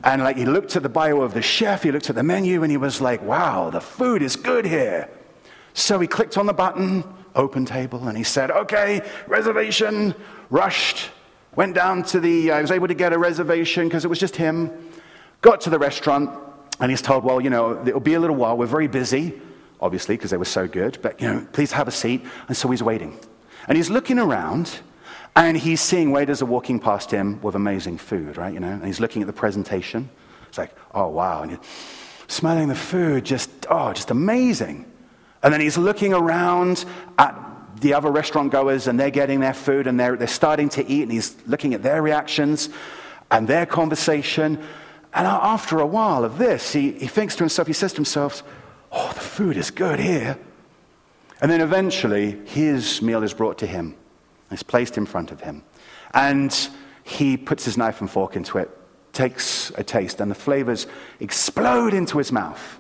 And 0.03 0.23
like 0.23 0.37
he 0.37 0.45
looked 0.45 0.75
at 0.75 0.83
the 0.83 0.89
bio 0.89 1.21
of 1.21 1.33
the 1.33 1.41
chef, 1.41 1.83
he 1.83 1.91
looked 1.91 2.09
at 2.09 2.15
the 2.15 2.23
menu 2.23 2.63
and 2.63 2.71
he 2.71 2.77
was 2.77 3.01
like, 3.01 3.21
wow, 3.21 3.69
the 3.69 3.81
food 3.81 4.21
is 4.21 4.37
good 4.37 4.65
here. 4.65 5.09
So 5.73 5.99
he 5.99 6.07
clicked 6.07 6.37
on 6.37 6.45
the 6.45 6.53
button, 6.53 7.03
open 7.35 7.65
table, 7.65 8.07
and 8.07 8.17
he 8.17 8.23
said, 8.23 8.51
okay, 8.51 9.01
reservation, 9.27 10.15
rushed 10.49 11.09
Went 11.55 11.75
down 11.75 12.01
to 12.05 12.19
the, 12.19 12.49
uh, 12.49 12.57
I 12.57 12.61
was 12.61 12.71
able 12.71 12.87
to 12.87 12.95
get 12.95 13.13
a 13.13 13.17
reservation 13.19 13.87
because 13.87 14.03
it 14.03 14.07
was 14.07 14.19
just 14.19 14.35
him. 14.35 14.71
Got 15.41 15.61
to 15.61 15.69
the 15.69 15.77
restaurant, 15.77 16.31
and 16.79 16.89
he's 16.89 17.01
told, 17.01 17.23
well, 17.23 17.39
you 17.39 17.51
know, 17.51 17.79
it'll 17.85 17.99
be 17.99 18.15
a 18.15 18.19
little 18.19 18.35
while. 18.35 18.57
We're 18.57 18.65
very 18.65 18.87
busy, 18.87 19.39
obviously, 19.83 20.15
because 20.15 20.31
they 20.31 20.37
were 20.37 20.45
so 20.45 20.67
good, 20.67 20.97
but, 21.01 21.19
you 21.21 21.27
know, 21.27 21.45
please 21.51 21.73
have 21.73 21.87
a 21.87 21.91
seat. 21.91 22.25
And 22.47 22.55
so 22.55 22.69
he's 22.71 22.81
waiting. 22.81 23.19
And 23.67 23.75
he's 23.75 23.89
looking 23.89 24.17
around, 24.17 24.79
and 25.35 25.57
he's 25.57 25.81
seeing 25.81 26.11
waiters 26.11 26.41
are 26.41 26.45
walking 26.45 26.79
past 26.79 27.11
him 27.11 27.41
with 27.41 27.53
amazing 27.53 27.97
food, 27.97 28.37
right? 28.37 28.53
You 28.53 28.61
know, 28.61 28.71
and 28.71 28.85
he's 28.85 29.01
looking 29.01 29.21
at 29.21 29.27
the 29.27 29.33
presentation. 29.33 30.09
It's 30.47 30.57
like, 30.57 30.73
oh, 30.93 31.09
wow. 31.09 31.41
And 31.41 31.51
he's 31.51 31.59
smelling 32.27 32.69
the 32.69 32.75
food, 32.75 33.25
just, 33.25 33.49
oh, 33.69 33.91
just 33.91 34.09
amazing. 34.09 34.85
And 35.43 35.53
then 35.53 35.59
he's 35.59 35.77
looking 35.77 36.13
around 36.13 36.85
at 37.19 37.37
the 37.81 37.93
other 37.93 38.09
restaurant 38.09 38.51
goers 38.51 38.87
and 38.87 38.97
they're 38.97 39.09
getting 39.09 39.41
their 39.41 39.53
food 39.53 39.87
and 39.87 39.99
they're, 39.99 40.15
they're 40.15 40.27
starting 40.27 40.69
to 40.69 40.87
eat 40.87 41.03
and 41.03 41.11
he's 41.11 41.35
looking 41.45 41.73
at 41.73 41.83
their 41.83 42.01
reactions 42.01 42.69
and 43.29 43.47
their 43.47 43.65
conversation. 43.65 44.55
And 45.13 45.27
after 45.27 45.79
a 45.79 45.85
while 45.85 46.23
of 46.23 46.37
this, 46.37 46.71
he, 46.71 46.93
he 46.93 47.07
thinks 47.07 47.35
to 47.35 47.43
himself, 47.43 47.67
he 47.67 47.73
says 47.73 47.91
to 47.93 47.97
himself, 47.97 48.43
Oh, 48.93 49.11
the 49.13 49.19
food 49.19 49.57
is 49.57 49.71
good 49.71 49.99
here. 49.99 50.37
And 51.41 51.51
then 51.51 51.61
eventually, 51.61 52.39
his 52.45 53.01
meal 53.01 53.23
is 53.23 53.33
brought 53.33 53.57
to 53.57 53.65
him. 53.65 53.95
It's 54.51 54.63
placed 54.63 54.97
in 54.97 55.07
front 55.07 55.31
of 55.31 55.41
him. 55.41 55.63
And 56.13 56.55
he 57.03 57.35
puts 57.35 57.65
his 57.65 57.75
knife 57.75 58.01
and 58.01 58.09
fork 58.09 58.35
into 58.35 58.59
it, 58.59 58.69
takes 59.11 59.71
a 59.71 59.83
taste, 59.83 60.21
and 60.21 60.29
the 60.29 60.35
flavors 60.35 60.85
explode 61.19 61.93
into 61.93 62.19
his 62.19 62.31
mouth. 62.31 62.79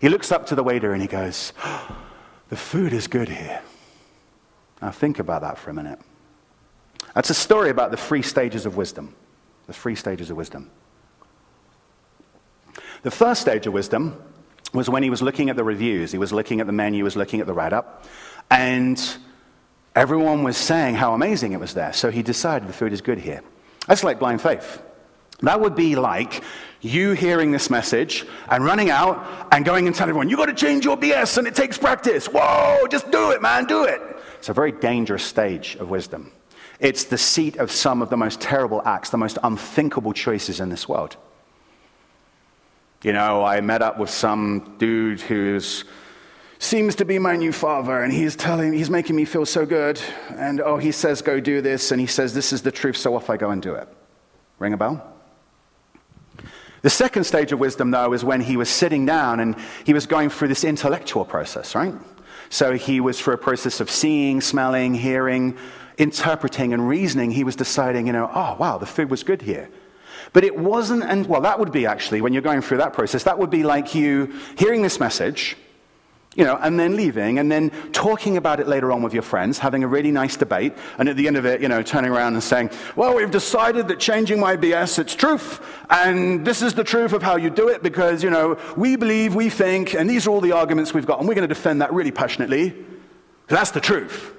He 0.00 0.10
looks 0.10 0.30
up 0.30 0.46
to 0.46 0.54
the 0.54 0.62
waiter 0.62 0.92
and 0.92 1.00
he 1.00 1.08
goes, 1.08 1.54
oh, 1.64 1.96
The 2.50 2.56
food 2.56 2.92
is 2.92 3.06
good 3.06 3.30
here. 3.30 3.62
Now, 4.82 4.90
think 4.90 5.18
about 5.18 5.40
that 5.40 5.58
for 5.58 5.70
a 5.70 5.74
minute. 5.74 5.98
That's 7.14 7.30
a 7.30 7.34
story 7.34 7.70
about 7.70 7.90
the 7.90 7.96
three 7.96 8.22
stages 8.22 8.66
of 8.66 8.76
wisdom. 8.76 9.14
The 9.66 9.72
three 9.72 9.94
stages 9.94 10.30
of 10.30 10.36
wisdom. 10.36 10.70
The 13.02 13.10
first 13.10 13.40
stage 13.40 13.66
of 13.66 13.72
wisdom 13.72 14.20
was 14.72 14.88
when 14.88 15.02
he 15.02 15.10
was 15.10 15.22
looking 15.22 15.50
at 15.50 15.56
the 15.56 15.64
reviews, 15.64 16.12
he 16.12 16.18
was 16.18 16.32
looking 16.32 16.60
at 16.60 16.66
the 16.66 16.72
menu, 16.72 16.98
he 16.98 17.02
was 17.02 17.16
looking 17.16 17.40
at 17.40 17.46
the 17.46 17.52
write 17.52 17.72
up, 17.72 18.06
and 18.50 19.16
everyone 19.94 20.42
was 20.42 20.56
saying 20.56 20.94
how 20.94 21.14
amazing 21.14 21.52
it 21.52 21.60
was 21.60 21.74
there. 21.74 21.92
So 21.92 22.10
he 22.10 22.22
decided 22.22 22.68
the 22.68 22.72
food 22.72 22.92
is 22.92 23.00
good 23.00 23.18
here. 23.18 23.42
That's 23.86 24.04
like 24.04 24.18
blind 24.18 24.40
faith. 24.40 24.82
That 25.40 25.60
would 25.60 25.74
be 25.74 25.96
like 25.96 26.42
you 26.80 27.12
hearing 27.12 27.50
this 27.50 27.68
message 27.68 28.24
and 28.48 28.64
running 28.64 28.90
out 28.90 29.48
and 29.52 29.64
going 29.64 29.86
and 29.86 29.94
telling 29.94 30.10
everyone, 30.10 30.28
you 30.28 30.36
got 30.36 30.46
to 30.46 30.54
change 30.54 30.84
your 30.84 30.96
BS 30.96 31.36
and 31.38 31.46
it 31.46 31.54
takes 31.54 31.76
practice. 31.78 32.26
Whoa, 32.26 32.86
just 32.88 33.10
do 33.10 33.32
it, 33.32 33.42
man, 33.42 33.66
do 33.66 33.84
it. 33.84 34.00
It's 34.38 34.48
a 34.48 34.52
very 34.52 34.72
dangerous 34.72 35.24
stage 35.24 35.76
of 35.76 35.90
wisdom. 35.90 36.32
It's 36.78 37.04
the 37.04 37.18
seat 37.18 37.56
of 37.56 37.70
some 37.70 38.02
of 38.02 38.10
the 38.10 38.16
most 38.16 38.40
terrible 38.40 38.82
acts, 38.84 39.10
the 39.10 39.18
most 39.18 39.38
unthinkable 39.42 40.12
choices 40.12 40.58
in 40.58 40.68
this 40.68 40.88
world. 40.88 41.16
You 43.02 43.12
know, 43.12 43.44
I 43.44 43.60
met 43.60 43.82
up 43.82 43.98
with 43.98 44.10
some 44.10 44.76
dude 44.78 45.20
who 45.20 45.58
seems 46.60 46.94
to 46.94 47.04
be 47.04 47.18
my 47.18 47.34
new 47.34 47.50
father, 47.50 48.00
and 48.00 48.12
he's 48.12 48.36
telling, 48.36 48.72
he's 48.72 48.90
making 48.90 49.16
me 49.16 49.24
feel 49.24 49.44
so 49.44 49.66
good. 49.66 50.00
And 50.36 50.60
oh, 50.60 50.76
he 50.76 50.92
says, 50.92 51.20
go 51.20 51.40
do 51.40 51.60
this, 51.60 51.90
and 51.90 52.00
he 52.00 52.06
says, 52.06 52.32
this 52.32 52.52
is 52.52 52.62
the 52.62 52.70
truth, 52.70 52.96
so 52.96 53.16
off 53.16 53.28
I 53.28 53.36
go 53.36 53.50
and 53.50 53.60
do 53.60 53.74
it. 53.74 53.88
Ring 54.60 54.72
a 54.72 54.76
bell? 54.76 55.04
The 56.82 56.90
second 56.90 57.24
stage 57.24 57.50
of 57.50 57.58
wisdom, 57.58 57.90
though, 57.90 58.12
is 58.12 58.24
when 58.24 58.40
he 58.40 58.56
was 58.56 58.68
sitting 58.68 59.04
down 59.04 59.40
and 59.40 59.56
he 59.84 59.92
was 59.92 60.06
going 60.06 60.30
through 60.30 60.48
this 60.48 60.62
intellectual 60.62 61.24
process, 61.24 61.74
right? 61.74 61.94
So 62.50 62.74
he 62.74 63.00
was 63.00 63.20
through 63.20 63.34
a 63.34 63.38
process 63.38 63.80
of 63.80 63.90
seeing, 63.90 64.40
smelling, 64.40 64.94
hearing, 64.94 65.56
interpreting, 65.98 66.72
and 66.72 66.88
reasoning. 66.88 67.32
He 67.32 67.42
was 67.42 67.56
deciding, 67.56 68.06
you 68.06 68.12
know, 68.12 68.30
oh, 68.32 68.56
wow, 68.60 68.78
the 68.78 68.86
food 68.86 69.10
was 69.10 69.24
good 69.24 69.42
here. 69.42 69.68
But 70.32 70.44
it 70.44 70.56
wasn't, 70.56 71.04
and 71.04 71.26
well, 71.26 71.40
that 71.42 71.58
would 71.58 71.72
be 71.72 71.86
actually, 71.86 72.20
when 72.20 72.32
you're 72.32 72.42
going 72.42 72.62
through 72.62 72.78
that 72.78 72.92
process, 72.92 73.24
that 73.24 73.38
would 73.38 73.50
be 73.50 73.62
like 73.62 73.94
you 73.94 74.32
hearing 74.56 74.82
this 74.82 75.00
message, 75.00 75.56
you 76.34 76.44
know, 76.44 76.56
and 76.62 76.80
then 76.80 76.96
leaving, 76.96 77.38
and 77.38 77.52
then 77.52 77.70
talking 77.92 78.38
about 78.38 78.58
it 78.58 78.66
later 78.66 78.90
on 78.90 79.02
with 79.02 79.12
your 79.12 79.22
friends, 79.22 79.58
having 79.58 79.84
a 79.84 79.86
really 79.86 80.10
nice 80.10 80.34
debate, 80.36 80.72
and 80.98 81.08
at 81.08 81.16
the 81.16 81.26
end 81.26 81.36
of 81.36 81.44
it, 81.44 81.60
you 81.60 81.68
know, 81.68 81.82
turning 81.82 82.10
around 82.10 82.32
and 82.32 82.42
saying, 82.42 82.70
well, 82.96 83.14
we've 83.14 83.30
decided 83.30 83.86
that 83.88 84.00
changing 84.00 84.40
my 84.40 84.56
BS, 84.56 84.98
it's 84.98 85.14
truth, 85.14 85.60
and 85.90 86.46
this 86.46 86.62
is 86.62 86.72
the 86.72 86.84
truth 86.84 87.12
of 87.12 87.22
how 87.22 87.36
you 87.36 87.50
do 87.50 87.68
it, 87.68 87.82
because, 87.82 88.24
you 88.24 88.30
know, 88.30 88.58
we 88.76 88.96
believe, 88.96 89.34
we 89.34 89.50
think, 89.50 89.94
and 89.94 90.08
these 90.08 90.26
are 90.26 90.30
all 90.30 90.40
the 90.40 90.52
arguments 90.52 90.94
we've 90.94 91.06
got, 91.06 91.18
and 91.18 91.28
we're 91.28 91.34
going 91.34 91.46
to 91.46 91.54
defend 91.54 91.82
that 91.82 91.92
really 91.92 92.12
passionately. 92.12 92.74
That's 93.48 93.72
the 93.72 93.80
truth. 93.80 94.32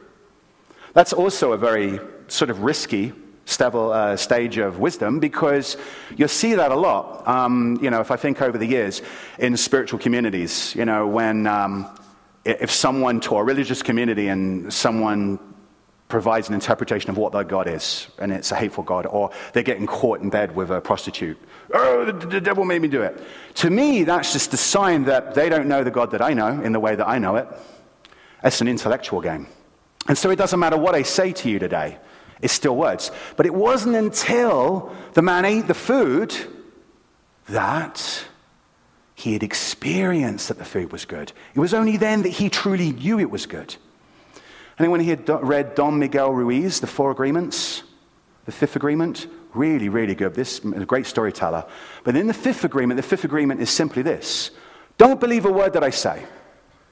That's 0.94 1.14
also 1.14 1.52
a 1.52 1.58
very 1.58 2.00
sort 2.28 2.50
of 2.50 2.62
risky 2.62 3.14
uh, 3.46 4.16
stage 4.16 4.58
of 4.58 4.80
wisdom 4.80 5.20
because 5.20 5.78
you'll 6.16 6.28
see 6.28 6.56
that 6.56 6.72
a 6.72 6.76
lot. 6.76 7.28
Um, 7.28 7.78
you 7.82 7.90
know, 7.90 8.00
if 8.00 8.12
I 8.12 8.16
think 8.16 8.42
over 8.42 8.58
the 8.58 8.66
years 8.66 9.02
in 9.40 9.58
spiritual 9.58 10.00
communities, 10.00 10.76
you 10.76 10.86
know, 10.86 11.08
when 11.08 11.48
um, 11.48 11.88
if 12.46 12.72
someone 12.72 13.20
to 13.22 13.38
a 13.38 13.44
religious 13.44 13.82
community 13.82 14.28
and 14.28 14.74
someone 14.74 15.40
provides 16.10 16.48
an 16.48 16.54
interpretation 16.54 17.10
of 17.10 17.18
what 17.18 17.32
their 17.32 17.44
God 17.44 17.68
is, 17.68 18.08
and 18.20 18.32
it's 18.32 18.52
a 18.52 18.56
hateful 18.56 18.84
God, 18.84 19.08
or 19.08 19.32
they're 19.52 19.64
getting 19.64 19.88
caught 19.88 20.20
in 20.20 20.30
bed 20.30 20.56
with 20.56 20.70
a 20.70 20.80
prostitute. 20.80 21.38
Oh, 21.74 22.06
the, 22.06 22.14
the 22.28 22.42
devil 22.42 22.66
made 22.66 22.82
me 22.82 22.88
do 22.88 23.02
it. 23.02 23.20
To 23.56 23.70
me, 23.70 24.04
that's 24.04 24.32
just 24.32 24.54
a 24.54 24.58
sign 24.58 25.06
that 25.06 25.34
they 25.34 25.50
don't 25.50 25.68
know 25.68 25.84
the 25.84 25.92
God 25.92 26.12
that 26.12 26.22
I 26.22 26.34
know 26.34 26.62
in 26.62 26.72
the 26.72 26.80
way 26.80 26.96
that 26.96 27.08
I 27.08 27.18
know 27.18 27.38
it. 27.38 27.48
It's 28.44 28.62
an 28.62 28.68
intellectual 28.68 29.22
game. 29.22 29.48
And 30.08 30.18
so 30.18 30.30
it 30.30 30.36
doesn't 30.36 30.60
matter 30.60 30.78
what 30.78 30.96
I 30.96 31.02
say 31.02 31.32
to 31.32 31.50
you 31.50 31.60
today. 31.60 31.98
It's 32.44 32.54
still 32.54 32.76
words. 32.76 33.10
But 33.38 33.46
it 33.46 33.54
wasn't 33.54 33.96
until 33.96 34.94
the 35.14 35.22
man 35.22 35.46
ate 35.46 35.68
the 35.68 35.74
food 35.74 36.36
that 37.48 38.26
he 39.16 39.34
had 39.34 39.44
experienced 39.44 40.50
that 40.50 40.58
the 40.58 40.66
food 40.66 40.92
was 40.92 41.06
good. 41.06 41.32
It 41.56 41.60
was 41.60 41.74
only 41.74 41.98
then 41.98 42.24
that 42.24 42.30
he 42.30 42.50
truly 42.50 42.92
knew 42.92 43.20
it 43.20 43.32
was 43.32 43.46
good. 43.46 43.76
And 44.78 44.86
then 44.86 44.92
when 44.92 45.00
he 45.00 45.10
had 45.10 45.28
read 45.30 45.76
Don 45.76 46.00
Miguel 46.00 46.34
Ruiz, 46.34 46.82
The 46.82 46.88
Four 46.88 47.12
Agreements, 47.12 47.84
the 48.46 48.52
fifth 48.52 48.76
agreement, 48.76 49.28
really, 49.54 49.88
really 49.88 50.16
good. 50.16 50.34
This 50.34 50.60
is 50.60 50.74
a 50.74 50.86
great 50.86 51.06
storyteller. 51.06 51.66
But 52.04 52.18
in 52.18 52.28
the 52.28 52.34
fifth 52.34 52.66
agreement, 52.66 52.98
the 52.98 53.04
fifth 53.04 53.24
agreement 53.24 53.62
is 53.62 53.70
simply 53.70 54.02
this 54.02 54.52
don't 54.98 55.20
believe 55.20 55.46
a 55.46 55.52
word 55.52 55.74
that 55.74 55.84
I 55.84 55.92
say. 55.92 56.26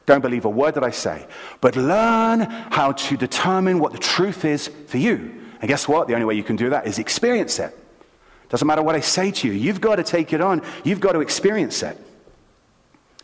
Don't 0.06 0.22
believe 0.22 0.46
a 0.46 0.50
word 0.50 0.76
that 0.76 0.84
I 0.84 0.90
say, 0.90 1.28
but 1.60 1.76
learn 1.76 2.42
how 2.42 2.92
to 2.94 3.18
determine 3.18 3.80
what 3.80 3.92
the 3.92 4.00
truth 4.00 4.46
is 4.46 4.70
for 4.88 4.98
you. 4.98 5.41
And 5.62 5.68
guess 5.68 5.88
what? 5.88 6.08
The 6.08 6.14
only 6.16 6.26
way 6.26 6.34
you 6.34 6.44
can 6.44 6.56
do 6.56 6.72
that 6.72 6.88
is 6.88 7.00
experience 7.00 7.60
it. 7.60 7.78
Doesn't 8.50 8.68
matter 8.68 8.82
what 8.82 8.96
I 8.96 9.00
say 9.00 9.32
to 9.32 9.48
you, 9.48 9.54
you've 9.54 9.80
got 9.80 9.96
to 9.96 10.04
take 10.04 10.34
it 10.34 10.42
on, 10.42 10.62
you've 10.84 11.00
got 11.00 11.14
to 11.14 11.22
experience 11.22 11.84
it. 11.84 11.98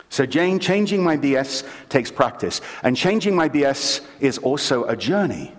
So, 0.10 0.25
Jane, 0.25 0.60
changing 0.60 1.03
my 1.03 1.17
BS 1.17 1.67
takes 1.89 2.10
practice, 2.10 2.62
and 2.82 2.96
changing 2.96 3.36
my 3.36 3.50
BS 3.50 4.06
is 4.22 4.38
also 4.38 4.86
a 4.86 4.96
journey. 4.96 5.51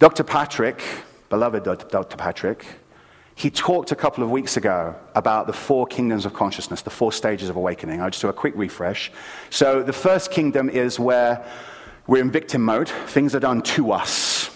Dr. 0.00 0.24
Patrick, 0.24 0.82
beloved 1.28 1.62
Dr. 1.62 2.16
Patrick, 2.16 2.66
he 3.36 3.50
talked 3.50 3.92
a 3.92 3.96
couple 3.96 4.24
of 4.24 4.30
weeks 4.30 4.56
ago 4.56 4.96
about 5.14 5.46
the 5.46 5.52
four 5.52 5.86
kingdoms 5.86 6.24
of 6.24 6.34
consciousness, 6.34 6.82
the 6.82 6.90
four 6.90 7.12
stages 7.12 7.48
of 7.48 7.56
awakening. 7.56 8.00
I'll 8.00 8.10
just 8.10 8.22
do 8.22 8.28
a 8.28 8.32
quick 8.32 8.54
refresh. 8.56 9.12
So, 9.50 9.82
the 9.82 9.92
first 9.92 10.32
kingdom 10.32 10.68
is 10.68 10.98
where 10.98 11.46
we're 12.06 12.22
in 12.22 12.30
victim 12.30 12.62
mode, 12.62 12.88
things 12.88 13.36
are 13.36 13.40
done 13.40 13.62
to 13.62 13.92
us. 13.92 14.50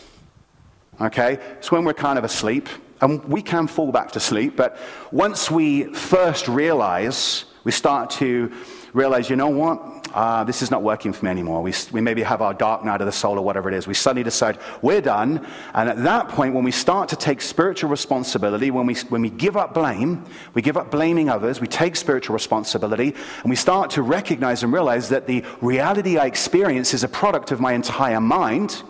Okay? 1.00 1.38
It's 1.58 1.70
when 1.70 1.84
we're 1.84 1.94
kind 1.94 2.18
of 2.18 2.24
asleep, 2.24 2.68
and 3.00 3.24
we 3.24 3.42
can 3.42 3.66
fall 3.66 3.92
back 3.92 4.12
to 4.12 4.20
sleep, 4.20 4.56
but 4.56 4.76
once 5.12 5.50
we 5.50 5.84
first 5.94 6.48
realize, 6.48 7.44
we 7.64 7.72
start 7.72 8.10
to 8.10 8.52
realize, 8.92 9.30
you 9.30 9.36
know 9.36 9.48
what? 9.48 9.98
uh, 10.14 10.44
this 10.44 10.62
is 10.62 10.70
not 10.70 10.82
working 10.82 11.12
for 11.12 11.24
me 11.24 11.30
anymore. 11.30 11.62
We, 11.62 11.72
we 11.92 12.00
maybe 12.00 12.22
have 12.22 12.40
our 12.40 12.54
dark 12.54 12.84
night 12.84 13.00
of 13.00 13.06
the 13.06 13.12
soul 13.12 13.38
or 13.38 13.44
whatever 13.44 13.68
it 13.68 13.74
is. 13.74 13.86
We 13.86 13.94
suddenly 13.94 14.22
decide 14.22 14.58
we're 14.82 15.00
done. 15.00 15.46
And 15.74 15.88
at 15.88 16.02
that 16.04 16.28
point, 16.28 16.54
when 16.54 16.64
we 16.64 16.70
start 16.70 17.08
to 17.10 17.16
take 17.16 17.40
spiritual 17.40 17.90
responsibility, 17.90 18.70
when 18.70 18.86
we, 18.86 18.94
when 18.94 19.22
we 19.22 19.30
give 19.30 19.56
up 19.56 19.74
blame, 19.74 20.24
we 20.54 20.62
give 20.62 20.76
up 20.76 20.90
blaming 20.90 21.28
others, 21.28 21.60
we 21.60 21.66
take 21.66 21.96
spiritual 21.96 22.34
responsibility, 22.34 23.14
and 23.42 23.50
we 23.50 23.56
start 23.56 23.90
to 23.90 24.02
recognize 24.02 24.62
and 24.62 24.72
realize 24.72 25.08
that 25.10 25.26
the 25.26 25.44
reality 25.60 26.18
I 26.18 26.26
experience 26.26 26.94
is 26.94 27.04
a 27.04 27.08
product 27.08 27.50
of 27.50 27.60
my 27.60 27.72
entire 27.72 28.20
mind, 28.20 28.82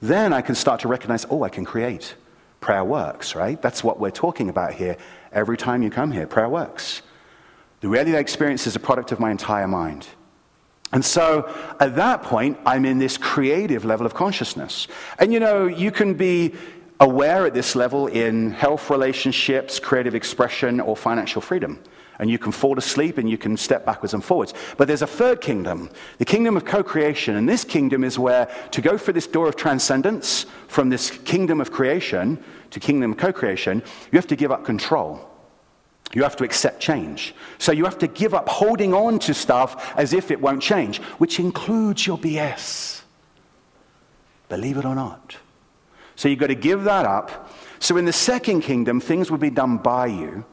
then 0.00 0.32
I 0.32 0.42
can 0.42 0.54
start 0.54 0.80
to 0.80 0.88
recognize, 0.88 1.26
oh, 1.30 1.42
I 1.42 1.48
can 1.48 1.64
create. 1.64 2.14
Prayer 2.60 2.84
works, 2.84 3.34
right? 3.34 3.60
That's 3.60 3.84
what 3.84 4.00
we're 4.00 4.10
talking 4.10 4.48
about 4.48 4.74
here. 4.74 4.96
Every 5.32 5.56
time 5.56 5.82
you 5.82 5.90
come 5.90 6.12
here, 6.12 6.26
prayer 6.26 6.48
works. 6.48 7.02
The 7.80 7.88
reality 7.88 8.16
I 8.16 8.20
experience 8.20 8.66
is 8.66 8.74
a 8.76 8.80
product 8.80 9.12
of 9.12 9.20
my 9.20 9.30
entire 9.30 9.68
mind. 9.68 10.06
And 10.92 11.04
so 11.04 11.52
at 11.80 11.96
that 11.96 12.22
point, 12.22 12.58
I'm 12.64 12.84
in 12.84 12.98
this 12.98 13.18
creative 13.18 13.84
level 13.84 14.06
of 14.06 14.14
consciousness. 14.14 14.88
And 15.18 15.32
you 15.32 15.40
know, 15.40 15.66
you 15.66 15.90
can 15.90 16.14
be 16.14 16.54
aware 17.00 17.46
at 17.46 17.54
this 17.54 17.76
level 17.76 18.06
in 18.06 18.50
health 18.52 18.88
relationships, 18.88 19.78
creative 19.78 20.14
expression, 20.14 20.80
or 20.80 20.96
financial 20.96 21.42
freedom. 21.42 21.82
And 22.18 22.30
you 22.30 22.38
can 22.38 22.52
fall 22.52 22.78
asleep 22.78 23.18
and 23.18 23.28
you 23.28 23.36
can 23.36 23.56
step 23.56 23.84
backwards 23.84 24.14
and 24.14 24.24
forwards. 24.24 24.54
But 24.76 24.88
there's 24.88 25.02
a 25.02 25.06
third 25.06 25.40
kingdom, 25.40 25.90
the 26.18 26.24
kingdom 26.24 26.56
of 26.56 26.64
co 26.64 26.82
creation. 26.82 27.36
And 27.36 27.48
this 27.48 27.64
kingdom 27.64 28.04
is 28.04 28.18
where 28.18 28.48
to 28.70 28.80
go 28.80 28.96
through 28.96 29.14
this 29.14 29.26
door 29.26 29.48
of 29.48 29.56
transcendence 29.56 30.46
from 30.68 30.88
this 30.88 31.10
kingdom 31.10 31.60
of 31.60 31.70
creation 31.70 32.42
to 32.70 32.80
kingdom 32.80 33.12
of 33.12 33.18
co 33.18 33.32
creation, 33.32 33.82
you 34.10 34.16
have 34.16 34.26
to 34.28 34.36
give 34.36 34.50
up 34.50 34.64
control. 34.64 35.30
You 36.14 36.22
have 36.22 36.36
to 36.36 36.44
accept 36.44 36.80
change. 36.80 37.34
So 37.58 37.72
you 37.72 37.84
have 37.84 37.98
to 37.98 38.06
give 38.06 38.32
up 38.32 38.48
holding 38.48 38.94
on 38.94 39.18
to 39.20 39.34
stuff 39.34 39.94
as 39.96 40.12
if 40.12 40.30
it 40.30 40.40
won't 40.40 40.62
change, 40.62 40.98
which 41.18 41.40
includes 41.40 42.06
your 42.06 42.16
BS. 42.16 43.02
Believe 44.48 44.76
it 44.76 44.84
or 44.84 44.94
not. 44.94 45.36
So 46.14 46.28
you've 46.28 46.38
got 46.38 46.46
to 46.46 46.54
give 46.54 46.84
that 46.84 47.04
up. 47.04 47.52
So 47.78 47.96
in 47.96 48.04
the 48.04 48.12
second 48.12 48.62
kingdom, 48.62 49.00
things 49.00 49.30
will 49.30 49.38
be 49.38 49.50
done 49.50 49.78
by 49.78 50.06
you. 50.06 50.44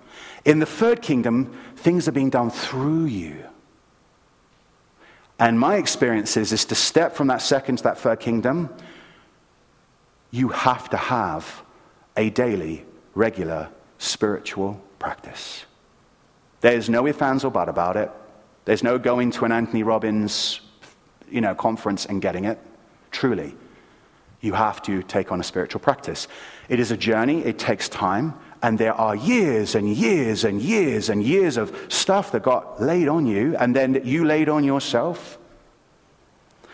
In 0.45 0.59
the 0.59 0.65
third 0.65 1.01
kingdom, 1.01 1.57
things 1.75 2.07
are 2.07 2.11
being 2.11 2.29
done 2.29 2.49
through 2.49 3.05
you. 3.05 3.45
And 5.39 5.59
my 5.59 5.75
experience 5.75 6.37
is, 6.37 6.51
is 6.51 6.65
to 6.65 6.75
step 6.75 7.15
from 7.15 7.27
that 7.27 7.41
second 7.41 7.77
to 7.77 7.83
that 7.83 7.97
third 7.97 8.19
kingdom, 8.19 8.69
you 10.31 10.49
have 10.49 10.89
to 10.89 10.97
have 10.97 11.63
a 12.15 12.29
daily, 12.29 12.85
regular 13.15 13.69
spiritual 13.97 14.81
practice. 14.99 15.65
There's 16.61 16.89
no 16.89 17.07
ifs, 17.07 17.21
ands, 17.21 17.43
or 17.43 17.51
buts 17.51 17.69
about 17.69 17.97
it. 17.97 18.11
There's 18.65 18.83
no 18.83 18.97
going 18.97 19.31
to 19.31 19.45
an 19.45 19.51
Anthony 19.51 19.83
Robbins 19.83 20.61
you 21.29 21.41
know, 21.41 21.55
conference 21.55 22.05
and 22.05 22.21
getting 22.21 22.45
it. 22.45 22.59
Truly, 23.11 23.55
you 24.41 24.53
have 24.53 24.81
to 24.83 25.03
take 25.03 25.31
on 25.31 25.39
a 25.39 25.43
spiritual 25.43 25.81
practice. 25.81 26.27
It 26.69 26.79
is 26.79 26.91
a 26.91 26.97
journey, 26.97 27.43
it 27.43 27.57
takes 27.57 27.89
time, 27.89 28.33
and 28.63 28.79
there 28.79 28.93
are 28.93 29.15
years 29.15 29.75
and 29.75 29.93
years 29.93 30.45
and 30.45 30.61
years 30.61 31.09
and 31.09 31.21
years 31.21 31.57
of 31.57 31.75
stuff 31.89 32.31
that 32.31 32.43
got 32.43 32.81
laid 32.81 33.09
on 33.09 33.27
you, 33.27 33.55
and 33.57 33.75
then 33.75 34.01
you 34.05 34.23
laid 34.23 34.47
on 34.47 34.63
yourself. 34.63 35.37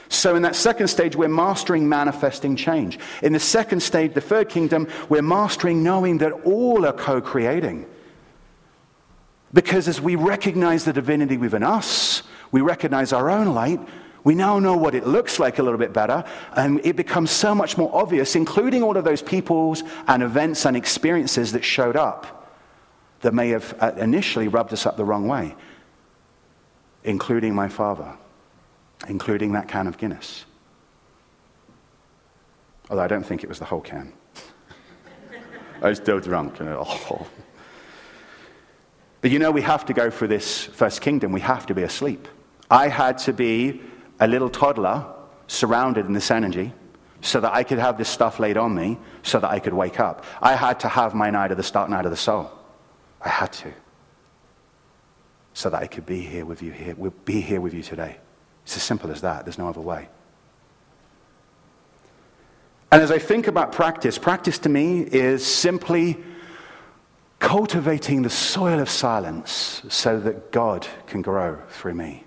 So, 0.08 0.36
in 0.36 0.44
that 0.44 0.56
second 0.56 0.88
stage, 0.88 1.16
we're 1.16 1.28
mastering 1.28 1.90
manifesting 1.90 2.56
change. 2.56 3.00
In 3.24 3.34
the 3.34 3.40
second 3.40 3.82
stage, 3.82 4.14
the 4.14 4.22
third 4.22 4.50
kingdom, 4.50 4.88
we're 5.10 5.24
mastering 5.24 5.84
knowing 5.84 6.20
that 6.20 6.32
all 6.46 6.86
are 6.86 6.94
co 6.94 7.22
creating. 7.22 7.88
Because 9.52 9.88
as 9.88 10.00
we 10.00 10.16
recognize 10.16 10.86
the 10.86 10.94
divinity 10.94 11.38
within 11.38 11.64
us, 11.64 12.22
we 12.52 12.62
recognize 12.62 13.14
our 13.14 13.32
own 13.32 13.54
light, 13.56 13.80
we 14.24 14.36
now 14.36 14.60
know 14.60 14.76
what 14.76 14.96
it 14.96 15.08
looks 15.08 15.40
like 15.40 15.60
a 15.60 15.64
little 15.64 15.80
bit 15.80 15.94
better, 15.94 16.24
and 16.54 16.82
it 16.86 16.96
becomes 16.96 17.32
so 17.32 17.56
much 17.56 17.78
more 17.78 17.90
obvious, 17.94 18.36
including 18.36 18.84
all 18.84 18.98
of 18.98 19.04
those 19.04 19.22
peoples 19.22 19.84
and 20.08 20.24
events 20.24 20.66
and 20.66 20.76
experiences 20.76 21.52
that 21.54 21.64
showed 21.64 21.96
up 21.96 22.40
that 23.22 23.34
may 23.34 23.50
have 23.50 23.76
uh, 23.80 23.92
initially 23.98 24.48
rubbed 24.48 24.74
us 24.74 24.86
up 24.86 24.98
the 24.98 25.06
wrong 25.06 25.28
way, 25.28 25.56
including 27.04 27.54
my 27.54 27.68
father, 27.68 28.14
including 29.08 29.54
that 29.54 29.68
can 29.68 29.88
of 29.88 29.98
Guinness. 29.98 30.46
Although 32.90 33.04
I 33.04 33.08
don't 33.08 33.26
think 33.26 33.44
it 33.44 33.50
was 33.50 33.60
the 33.60 33.66
whole 33.66 33.82
can. 33.82 34.14
I 35.82 35.90
was 35.90 35.98
still 35.98 36.20
drunk. 36.20 36.60
And, 36.60 36.70
oh. 36.70 37.28
But 39.22 39.32
you 39.32 39.40
know, 39.40 39.52
we 39.52 39.62
have 39.62 39.86
to 39.86 39.94
go 39.94 40.10
for 40.10 40.28
this 40.28 40.66
first 40.66 41.02
kingdom. 41.02 41.32
We 41.32 41.42
have 41.42 41.66
to 41.68 41.74
be 41.74 41.84
asleep. 41.84 42.28
I 42.72 42.88
had 42.88 43.18
to 43.20 43.34
be 43.34 43.82
a 44.20 44.28
little 44.28 44.50
toddler 44.50 45.06
surrounded 45.48 46.06
in 46.06 46.14
this 46.14 46.32
energy 46.32 46.74
so 47.22 47.40
that 47.40 47.54
I 47.54 47.64
could 47.64 47.80
have 47.80 47.98
this 47.98 48.10
stuff 48.10 48.40
laid 48.40 48.58
on 48.58 48.74
me 48.76 48.98
so 49.24 49.40
that 49.40 49.50
I 49.50 49.60
could 49.60 49.74
wake 49.74 50.00
up. 50.00 50.24
I 50.42 50.56
had 50.56 50.80
to 50.82 50.88
have 50.88 51.14
my 51.14 51.30
night 51.30 51.52
of 51.52 51.58
the 51.58 51.64
start 51.64 51.90
night 51.90 52.06
of 52.06 52.12
the 52.12 52.18
soul. 52.18 52.52
I 53.22 53.30
had 53.30 53.52
to. 53.54 53.74
So 55.54 55.70
that 55.70 55.82
I 55.82 55.88
could 55.88 56.06
be 56.06 56.22
here 56.22 56.46
with 56.46 56.62
you 56.62 56.72
here, 56.72 56.96
be 57.26 57.42
here 57.42 57.60
with 57.60 57.74
you 57.74 57.84
today. 57.84 58.18
It's 58.64 58.78
as 58.78 58.84
simple 58.84 59.12
as 59.12 59.22
that. 59.22 59.46
There's 59.46 59.58
no 59.58 59.68
other 59.68 59.82
way. 59.82 60.08
And 62.92 63.02
as 63.02 63.12
I 63.12 63.20
think 63.20 63.48
about 63.48 63.72
practice, 63.72 64.18
practice 64.18 64.58
to 64.60 64.70
me 64.70 65.02
is 65.02 65.46
simply 65.46 66.18
cultivating 67.40 68.22
the 68.22 68.30
soil 68.30 68.80
of 68.80 68.90
silence 68.90 69.82
so 69.90 70.20
that 70.20 70.52
God 70.52 70.88
can 71.08 71.22
grow 71.22 71.62
through 71.70 71.94
me. 71.94 72.24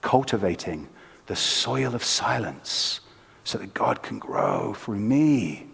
Cultivating 0.00 0.88
the 1.26 1.36
soil 1.36 1.94
of 1.94 2.02
silence 2.02 3.00
so 3.44 3.58
that 3.58 3.74
God 3.74 4.02
can 4.02 4.18
grow 4.18 4.74
through 4.74 4.98
me. 4.98 5.66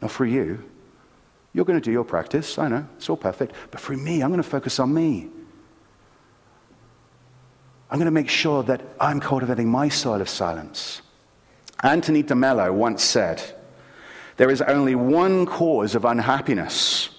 Not 0.00 0.10
through 0.12 0.28
you. 0.28 0.64
You're 1.52 1.64
going 1.64 1.80
to 1.80 1.84
do 1.84 1.90
your 1.90 2.04
practice, 2.04 2.58
I 2.58 2.68
know, 2.68 2.86
it's 2.96 3.10
all 3.10 3.16
perfect. 3.16 3.54
But 3.70 3.80
for 3.80 3.96
me, 3.96 4.22
I'm 4.22 4.30
going 4.30 4.42
to 4.42 4.48
focus 4.48 4.78
on 4.78 4.94
me. 4.94 5.28
I'm 7.90 7.98
going 7.98 8.06
to 8.06 8.12
make 8.12 8.28
sure 8.28 8.62
that 8.64 8.82
I'm 9.00 9.18
cultivating 9.18 9.68
my 9.68 9.88
soil 9.88 10.20
of 10.20 10.28
silence. 10.28 11.02
Anthony 11.82 12.22
DeMello 12.22 12.72
once 12.72 13.02
said, 13.02 13.42
There 14.36 14.50
is 14.50 14.62
only 14.62 14.94
one 14.94 15.44
cause 15.44 15.96
of 15.96 16.04
unhappiness 16.04 17.10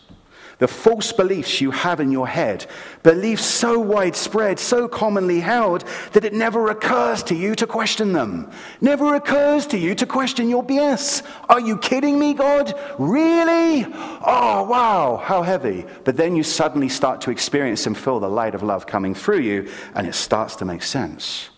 the 0.62 0.68
false 0.68 1.12
beliefs 1.12 1.60
you 1.60 1.72
have 1.72 2.00
in 2.00 2.12
your 2.12 2.28
head, 2.28 2.68
beliefs 3.02 3.44
so 3.44 3.80
widespread, 3.80 4.60
so 4.60 4.88
commonly 4.88 5.40
held, 5.40 5.84
that 6.14 6.24
it 6.24 6.34
never 6.34 6.70
occurs 6.70 7.24
to 7.24 7.34
you 7.34 7.56
to 7.56 7.66
question 7.66 8.14
them. 8.14 8.48
Never 8.80 9.16
occurs 9.16 9.66
to 9.68 9.78
you 9.80 9.96
to 9.96 10.06
question 10.06 10.52
your 10.52 10.64
BS. 10.64 11.24
Are 11.50 11.60
you 11.60 11.80
kidding 11.80 12.20
me, 12.20 12.36
God? 12.36 12.80
Really? 13.00 13.86
Oh, 13.92 14.68
wow, 14.70 15.20
how 15.26 15.42
heavy. 15.42 15.84
But 16.04 16.16
then 16.16 16.36
you 16.36 16.44
suddenly 16.44 16.90
start 16.90 17.22
to 17.22 17.32
experience 17.32 17.88
and 17.88 17.98
feel 17.98 18.20
the 18.20 18.30
light 18.30 18.54
of 18.54 18.62
love 18.62 18.86
coming 18.86 19.16
through 19.16 19.40
you, 19.40 19.68
and 19.96 20.06
it 20.06 20.14
starts 20.14 20.58
to 20.58 20.66
make 20.66 20.84
sense. 20.84 21.50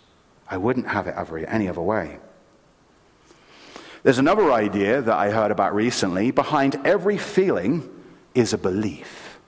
I 0.50 0.56
wouldn't 0.56 0.88
have 0.88 1.08
it 1.08 1.46
any 1.50 1.68
other 1.68 1.82
way. 1.82 2.20
There's 4.04 4.20
another 4.20 4.54
idea 4.54 5.02
that 5.02 5.18
I 5.18 5.30
heard 5.30 5.52
about 5.52 5.76
recently. 5.76 6.32
Behind 6.32 6.76
every 6.86 7.18
feeling, 7.18 7.90
is 8.36 8.54
a 8.54 8.58
belief. 8.58 9.40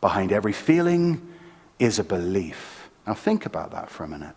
Behind 0.00 0.32
every 0.32 0.52
feeling 0.52 1.34
is 1.78 1.98
a 1.98 2.04
belief. 2.04 2.90
Now, 3.06 3.14
think 3.14 3.46
about 3.46 3.70
that 3.72 3.90
for 3.90 4.04
a 4.04 4.08
minute. 4.08 4.34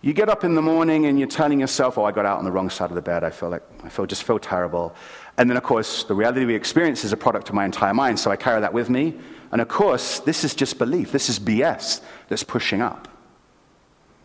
You 0.00 0.12
get 0.12 0.28
up 0.28 0.44
in 0.44 0.54
the 0.54 0.62
morning 0.62 1.06
and 1.06 1.18
you're 1.18 1.28
telling 1.28 1.60
yourself, 1.60 1.96
oh, 1.96 2.04
I 2.04 2.12
got 2.12 2.26
out 2.26 2.38
on 2.38 2.44
the 2.44 2.52
wrong 2.52 2.68
side 2.68 2.90
of 2.90 2.94
the 2.94 3.02
bed. 3.02 3.24
I 3.24 3.30
feel 3.30 3.48
like, 3.48 3.62
I 3.82 3.88
feel, 3.88 4.04
just 4.04 4.24
feel 4.24 4.38
terrible. 4.38 4.94
And 5.38 5.48
then, 5.48 5.56
of 5.56 5.62
course, 5.62 6.04
the 6.04 6.14
reality 6.14 6.44
we 6.44 6.54
experience 6.54 7.04
is 7.04 7.12
a 7.12 7.16
product 7.16 7.48
of 7.48 7.54
my 7.54 7.64
entire 7.64 7.94
mind, 7.94 8.20
so 8.20 8.30
I 8.30 8.36
carry 8.36 8.60
that 8.60 8.72
with 8.72 8.90
me. 8.90 9.14
And 9.50 9.60
of 9.62 9.68
course, 9.68 10.20
this 10.20 10.44
is 10.44 10.54
just 10.54 10.78
belief. 10.78 11.10
This 11.10 11.30
is 11.30 11.38
BS 11.38 12.02
that's 12.28 12.44
pushing 12.44 12.82
up. 12.82 13.08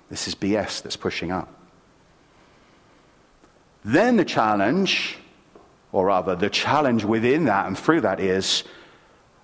This 0.09 0.27
is 0.27 0.35
BS 0.35 0.81
that's 0.81 0.97
pushing 0.97 1.31
up. 1.31 1.53
Then 3.85 4.17
the 4.17 4.25
challenge 4.25 5.17
or 5.91 6.05
rather, 6.05 6.35
the 6.35 6.49
challenge 6.49 7.03
within 7.03 7.45
that 7.45 7.67
and 7.67 7.77
through 7.77 8.01
that 8.01 8.19
is 8.19 8.63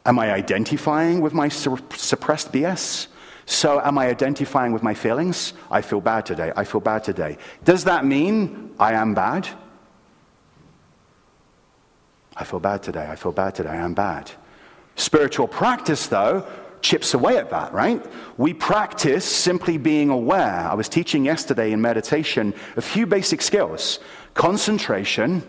am 0.05 0.19
I 0.19 0.31
identifying 0.31 1.21
with 1.21 1.33
my 1.33 1.49
suppressed 1.49 2.51
BS? 2.51 3.07
So, 3.47 3.79
am 3.79 3.97
I 3.97 4.07
identifying 4.07 4.71
with 4.71 4.81
my 4.81 4.93
feelings? 4.93 5.53
I 5.69 5.81
feel 5.81 6.01
bad 6.01 6.25
today. 6.25 6.51
I 6.55 6.63
feel 6.63 6.81
bad 6.81 7.03
today. 7.03 7.37
Does 7.63 7.83
that 7.83 8.05
mean 8.05 8.71
I 8.79 8.93
am 8.93 9.13
bad? 9.13 9.47
I 12.35 12.43
feel 12.43 12.59
bad 12.59 12.83
today. 12.83 13.07
I 13.07 13.15
feel 13.15 13.31
bad 13.31 13.55
today. 13.55 13.69
I 13.69 13.77
am 13.77 13.93
bad. 13.93 14.31
Spiritual 14.95 15.47
practice, 15.47 16.07
though, 16.07 16.45
chips 16.81 17.13
away 17.13 17.37
at 17.37 17.49
that, 17.51 17.73
right? 17.73 18.03
We 18.37 18.53
practice 18.53 19.25
simply 19.25 19.77
being 19.77 20.09
aware. 20.09 20.67
I 20.69 20.73
was 20.73 20.89
teaching 20.89 21.25
yesterday 21.25 21.71
in 21.71 21.81
meditation 21.81 22.53
a 22.77 22.81
few 22.81 23.05
basic 23.05 23.41
skills 23.41 23.99
concentration, 24.33 25.43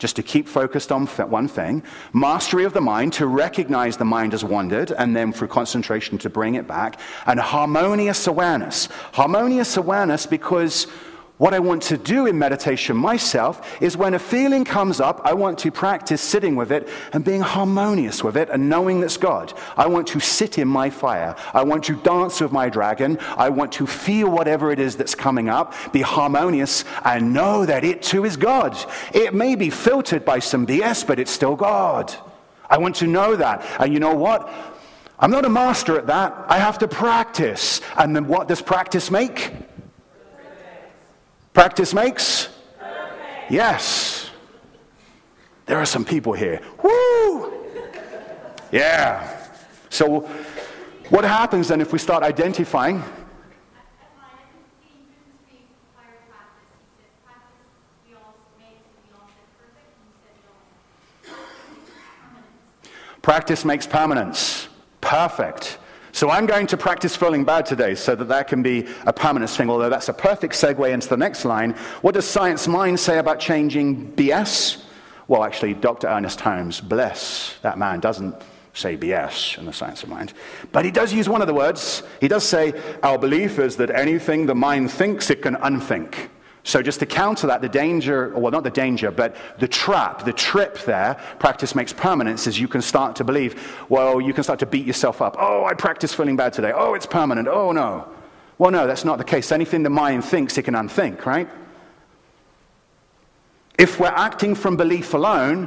just 0.00 0.16
to 0.16 0.22
keep 0.22 0.48
focused 0.48 0.90
on 0.90 1.06
one 1.06 1.46
thing, 1.46 1.84
mastery 2.12 2.64
of 2.64 2.72
the 2.72 2.80
mind 2.80 3.12
to 3.12 3.26
recognize 3.26 3.96
the 3.96 4.04
mind 4.04 4.32
has 4.32 4.42
wandered, 4.42 4.90
and 4.92 5.14
then 5.14 5.32
through 5.32 5.46
concentration 5.46 6.18
to 6.18 6.28
bring 6.28 6.56
it 6.56 6.66
back, 6.66 6.98
and 7.26 7.38
harmonious 7.38 8.26
awareness. 8.26 8.86
Harmonious 9.12 9.76
awareness 9.76 10.26
because 10.26 10.88
what 11.40 11.54
I 11.54 11.58
want 11.58 11.80
to 11.84 11.96
do 11.96 12.26
in 12.26 12.38
meditation 12.38 12.94
myself 12.94 13.80
is 13.80 13.96
when 13.96 14.12
a 14.12 14.18
feeling 14.18 14.62
comes 14.62 15.00
up, 15.00 15.22
I 15.24 15.32
want 15.32 15.58
to 15.60 15.70
practice 15.70 16.20
sitting 16.20 16.54
with 16.54 16.70
it 16.70 16.86
and 17.14 17.24
being 17.24 17.40
harmonious 17.40 18.22
with 18.22 18.36
it 18.36 18.50
and 18.50 18.68
knowing 18.68 19.00
that's 19.00 19.16
God. 19.16 19.54
I 19.74 19.86
want 19.86 20.06
to 20.08 20.20
sit 20.20 20.58
in 20.58 20.68
my 20.68 20.90
fire. 20.90 21.34
I 21.54 21.62
want 21.62 21.84
to 21.84 21.96
dance 21.96 22.42
with 22.42 22.52
my 22.52 22.68
dragon. 22.68 23.16
I 23.38 23.48
want 23.48 23.72
to 23.72 23.86
feel 23.86 24.28
whatever 24.28 24.70
it 24.70 24.78
is 24.78 24.96
that's 24.96 25.14
coming 25.14 25.48
up, 25.48 25.72
be 25.92 26.02
harmonious, 26.02 26.84
and 27.06 27.32
know 27.32 27.64
that 27.64 27.84
it 27.84 28.02
too 28.02 28.26
is 28.26 28.36
God. 28.36 28.76
It 29.14 29.32
may 29.32 29.54
be 29.54 29.70
filtered 29.70 30.26
by 30.26 30.40
some 30.40 30.66
BS, 30.66 31.06
but 31.06 31.18
it's 31.18 31.30
still 31.30 31.56
God. 31.56 32.14
I 32.68 32.76
want 32.76 32.96
to 32.96 33.06
know 33.06 33.34
that. 33.36 33.64
And 33.80 33.94
you 33.94 33.98
know 33.98 34.14
what? 34.14 34.52
I'm 35.18 35.30
not 35.30 35.46
a 35.46 35.50
master 35.50 35.98
at 35.98 36.06
that. 36.08 36.34
I 36.48 36.58
have 36.58 36.76
to 36.80 36.88
practice. 36.88 37.80
And 37.96 38.14
then 38.14 38.26
what 38.26 38.46
does 38.46 38.60
practice 38.60 39.10
make? 39.10 39.52
Practice 41.52 41.92
makes? 41.92 42.48
Perfect. 42.78 43.50
Yes. 43.50 44.30
There 45.66 45.78
are 45.78 45.86
some 45.86 46.04
people 46.04 46.32
here. 46.32 46.60
Woo! 46.82 47.52
Yeah. 48.72 49.48
So, 49.88 50.20
what 51.08 51.24
happens 51.24 51.68
then 51.68 51.80
if 51.80 51.92
we 51.92 51.98
start 51.98 52.22
identifying? 52.22 53.02
Practice 63.22 63.64
makes 63.64 63.86
permanence. 63.86 64.68
Perfect. 65.00 65.78
So 66.12 66.30
I'm 66.30 66.46
going 66.46 66.66
to 66.68 66.76
practice 66.76 67.14
feeling 67.16 67.44
bad 67.44 67.66
today 67.66 67.94
so 67.94 68.14
that 68.14 68.28
that 68.28 68.48
can 68.48 68.62
be 68.62 68.86
a 69.06 69.12
permanent 69.12 69.50
thing, 69.50 69.70
although 69.70 69.88
that's 69.88 70.08
a 70.08 70.12
perfect 70.12 70.54
segue 70.54 70.90
into 70.92 71.08
the 71.08 71.16
next 71.16 71.44
line. 71.44 71.72
What 72.02 72.14
does 72.14 72.24
Science 72.24 72.66
Mind 72.66 72.98
say 72.98 73.18
about 73.18 73.38
changing 73.38 74.12
BS? 74.12 74.82
Well, 75.28 75.44
actually, 75.44 75.74
Dr. 75.74 76.08
Ernest 76.08 76.40
Holmes, 76.40 76.80
bless 76.80 77.56
that 77.62 77.78
man, 77.78 78.00
doesn't 78.00 78.34
say 78.74 78.96
BS 78.96 79.58
in 79.58 79.66
the 79.66 79.72
Science 79.72 80.02
of 80.02 80.08
Mind. 80.08 80.32
But 80.72 80.84
he 80.84 80.90
does 80.90 81.12
use 81.12 81.28
one 81.28 81.40
of 81.40 81.46
the 81.46 81.54
words. 81.54 82.02
He 82.20 82.28
does 82.28 82.44
say, 82.44 82.72
Our 83.02 83.18
belief 83.18 83.58
is 83.58 83.76
that 83.76 83.90
anything 83.90 84.46
the 84.46 84.54
mind 84.54 84.90
thinks, 84.90 85.30
it 85.30 85.42
can 85.42 85.56
unthink. 85.56 86.30
So, 86.62 86.82
just 86.82 87.00
to 87.00 87.06
counter 87.06 87.46
that, 87.46 87.62
the 87.62 87.68
danger, 87.68 88.28
well, 88.36 88.52
not 88.52 88.64
the 88.64 88.70
danger, 88.70 89.10
but 89.10 89.34
the 89.58 89.68
trap, 89.68 90.24
the 90.24 90.32
trip 90.32 90.78
there, 90.80 91.14
practice 91.38 91.74
makes 91.74 91.92
permanence, 91.92 92.46
is 92.46 92.60
you 92.60 92.68
can 92.68 92.82
start 92.82 93.16
to 93.16 93.24
believe, 93.24 93.84
well, 93.88 94.20
you 94.20 94.34
can 94.34 94.44
start 94.44 94.58
to 94.58 94.66
beat 94.66 94.86
yourself 94.86 95.22
up. 95.22 95.36
Oh, 95.38 95.64
I 95.64 95.72
practice 95.72 96.12
feeling 96.12 96.36
bad 96.36 96.52
today. 96.52 96.72
Oh, 96.74 96.94
it's 96.94 97.06
permanent. 97.06 97.48
Oh, 97.48 97.72
no. 97.72 98.06
Well, 98.58 98.70
no, 98.70 98.86
that's 98.86 99.06
not 99.06 99.16
the 99.16 99.24
case. 99.24 99.52
Anything 99.52 99.82
the 99.82 99.90
mind 99.90 100.22
thinks, 100.22 100.58
it 100.58 100.64
can 100.64 100.74
unthink, 100.74 101.24
right? 101.24 101.48
If 103.78 103.98
we're 103.98 104.08
acting 104.08 104.54
from 104.54 104.76
belief 104.76 105.14
alone, 105.14 105.66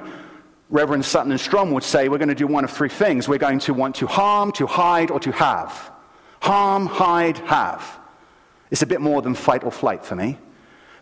Reverend 0.70 1.04
Sutton 1.04 1.32
and 1.32 1.42
Strom 1.42 1.72
would 1.72 1.84
say 1.84 2.08
we're 2.08 2.20
going 2.20 2.30
to 2.30 2.36
do 2.36 2.46
one 2.46 2.64
of 2.64 2.70
three 2.70 2.90
things. 2.90 3.28
We're 3.28 3.40
going 3.40 3.58
to 3.60 3.74
want 3.74 3.96
to 3.96 4.06
harm, 4.06 4.52
to 4.54 4.68
hide, 4.68 5.10
or 5.10 5.20
to 5.22 5.32
have. 5.32 5.92
Harm, 6.40 6.86
hide, 6.86 7.40
have. 7.40 8.00
It's 8.70 8.84
a 8.84 8.86
bit 8.86 9.02
more 9.02 9.24
than 9.24 9.34
fight 9.34 9.64
or 9.64 9.72
flight 9.72 10.06
for 10.06 10.16
me. 10.16 10.38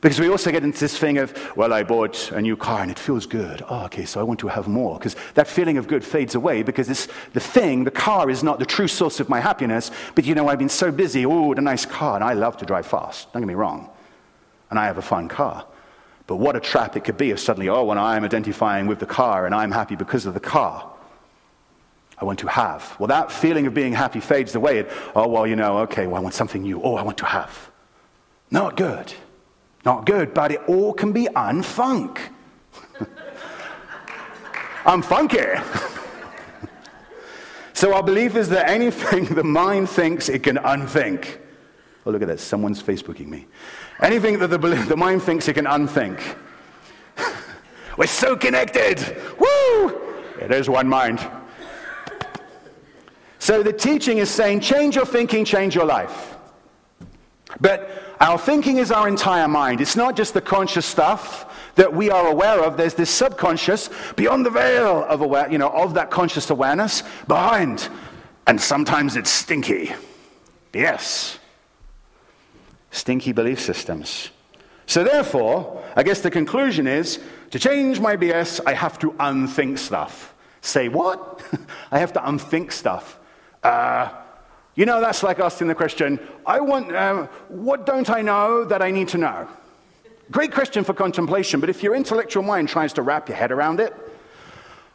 Because 0.01 0.19
we 0.19 0.29
also 0.29 0.51
get 0.51 0.63
into 0.63 0.79
this 0.79 0.97
thing 0.97 1.19
of, 1.19 1.55
well, 1.55 1.71
I 1.71 1.83
bought 1.83 2.31
a 2.31 2.41
new 2.41 2.57
car 2.57 2.81
and 2.81 2.89
it 2.89 2.97
feels 2.97 3.27
good. 3.27 3.63
Oh, 3.69 3.85
okay, 3.85 4.05
so 4.05 4.19
I 4.19 4.23
want 4.23 4.39
to 4.39 4.47
have 4.47 4.67
more. 4.67 4.97
Because 4.97 5.15
that 5.35 5.47
feeling 5.47 5.77
of 5.77 5.87
good 5.87 6.03
fades 6.03 6.33
away 6.33 6.63
because 6.63 6.89
it's 6.89 7.07
the 7.33 7.39
thing, 7.39 7.83
the 7.83 7.91
car 7.91 8.31
is 8.31 8.41
not 8.41 8.57
the 8.57 8.65
true 8.65 8.87
source 8.87 9.19
of 9.19 9.29
my 9.29 9.39
happiness. 9.39 9.91
But 10.15 10.25
you 10.25 10.33
know, 10.33 10.47
I've 10.47 10.57
been 10.57 10.69
so 10.69 10.91
busy. 10.91 11.23
Oh, 11.23 11.41
what 11.41 11.59
a 11.59 11.61
nice 11.61 11.85
car. 11.85 12.15
And 12.15 12.23
I 12.23 12.33
love 12.33 12.57
to 12.57 12.65
drive 12.65 12.87
fast. 12.87 13.31
Don't 13.31 13.43
get 13.43 13.47
me 13.47 13.53
wrong. 13.53 13.91
And 14.71 14.79
I 14.79 14.85
have 14.85 14.97
a 14.97 15.03
fun 15.03 15.27
car. 15.27 15.67
But 16.25 16.37
what 16.37 16.55
a 16.55 16.59
trap 16.59 16.95
it 16.97 17.03
could 17.03 17.17
be 17.17 17.29
if 17.29 17.39
suddenly, 17.39 17.69
oh, 17.69 17.83
when 17.83 17.99
I'm 17.99 18.23
identifying 18.23 18.87
with 18.87 18.97
the 18.97 19.05
car 19.05 19.45
and 19.45 19.53
I'm 19.53 19.71
happy 19.71 19.95
because 19.95 20.25
of 20.25 20.33
the 20.33 20.39
car. 20.39 20.91
I 22.17 22.25
want 22.25 22.39
to 22.39 22.47
have. 22.47 22.95
Well, 22.97 23.07
that 23.07 23.31
feeling 23.31 23.67
of 23.67 23.75
being 23.75 23.93
happy 23.93 24.19
fades 24.19 24.55
away. 24.55 24.79
It, 24.79 24.91
oh, 25.15 25.27
well, 25.27 25.45
you 25.45 25.55
know, 25.55 25.79
okay, 25.79 26.07
well, 26.07 26.15
I 26.15 26.19
want 26.19 26.33
something 26.33 26.63
new. 26.63 26.81
Oh, 26.81 26.95
I 26.95 27.03
want 27.03 27.19
to 27.19 27.25
have. 27.25 27.69
Not 28.49 28.77
good. 28.77 29.13
Not 29.85 30.05
good, 30.05 30.33
but 30.33 30.51
it 30.51 30.61
all 30.67 30.93
can 30.93 31.11
be 31.11 31.25
unfunk. 31.25 32.19
I'm 34.85 35.01
funky. 35.01 35.37
so 37.73 37.93
our 37.93 38.03
belief 38.03 38.35
is 38.35 38.49
that 38.49 38.69
anything 38.69 39.25
the 39.35 39.43
mind 39.43 39.89
thinks, 39.89 40.29
it 40.29 40.43
can 40.43 40.57
unthink. 40.57 41.39
Oh, 42.05 42.11
look 42.11 42.21
at 42.21 42.27
that. 42.27 42.39
Someone's 42.39 42.81
Facebooking 42.81 43.27
me. 43.27 43.47
Anything 44.01 44.39
that 44.39 44.47
the, 44.47 44.57
the 44.57 44.97
mind 44.97 45.21
thinks, 45.21 45.47
it 45.47 45.53
can 45.53 45.67
unthink. 45.67 46.19
We're 47.97 48.07
so 48.07 48.35
connected. 48.35 48.99
Woo! 49.37 49.89
It 50.39 50.51
is 50.51 50.69
one 50.69 50.87
mind. 50.87 51.19
So 53.37 53.61
the 53.61 53.73
teaching 53.73 54.19
is 54.19 54.29
saying 54.29 54.61
change 54.61 54.95
your 54.95 55.05
thinking, 55.05 55.45
change 55.45 55.75
your 55.75 55.85
life. 55.85 56.37
But 57.59 58.10
our 58.21 58.37
thinking 58.37 58.77
is 58.77 58.91
our 58.91 59.07
entire 59.07 59.47
mind. 59.47 59.81
It's 59.81 59.95
not 59.95 60.15
just 60.15 60.35
the 60.35 60.41
conscious 60.41 60.85
stuff 60.85 61.73
that 61.73 61.91
we 61.91 62.11
are 62.11 62.27
aware 62.27 62.63
of. 62.63 62.77
There's 62.77 62.93
this 62.93 63.09
subconscious 63.09 63.89
beyond 64.15 64.45
the 64.45 64.51
veil 64.51 65.03
of 65.09 65.21
aware, 65.21 65.51
you 65.51 65.57
know, 65.57 65.69
of 65.69 65.95
that 65.95 66.11
conscious 66.11 66.51
awareness 66.51 67.01
behind. 67.27 67.89
And 68.45 68.61
sometimes 68.61 69.15
it's 69.15 69.31
stinky. 69.31 69.93
Yes. 70.71 71.39
Stinky 72.91 73.31
belief 73.31 73.59
systems. 73.59 74.29
So 74.85 75.03
therefore, 75.03 75.83
I 75.95 76.03
guess 76.03 76.21
the 76.21 76.29
conclusion 76.29 76.85
is 76.85 77.19
to 77.49 77.57
change 77.57 77.99
my 77.99 78.15
BS, 78.15 78.59
I 78.67 78.73
have 78.73 78.99
to 78.99 79.15
unthink 79.19 79.79
stuff. 79.79 80.35
Say 80.61 80.89
what? 80.89 81.43
I 81.91 81.97
have 81.97 82.13
to 82.13 82.29
unthink 82.29 82.71
stuff. 82.71 83.19
Uh, 83.63 84.09
you 84.75 84.85
know, 84.85 85.01
that's 85.01 85.23
like 85.23 85.39
asking 85.39 85.67
the 85.67 85.75
question, 85.75 86.19
I 86.45 86.59
want, 86.59 86.91
uh, 86.93 87.27
what 87.49 87.85
don't 87.85 88.09
I 88.09 88.21
know 88.21 88.63
that 88.63 88.81
I 88.81 88.91
need 88.91 89.09
to 89.09 89.17
know? 89.17 89.47
Great 90.31 90.53
question 90.53 90.83
for 90.83 90.93
contemplation, 90.93 91.59
but 91.59 91.69
if 91.69 91.83
your 91.83 91.93
intellectual 91.93 92.41
mind 92.41 92.69
tries 92.69 92.93
to 92.93 93.01
wrap 93.01 93.27
your 93.27 93.37
head 93.37 93.51
around 93.51 93.81
it, 93.81 93.93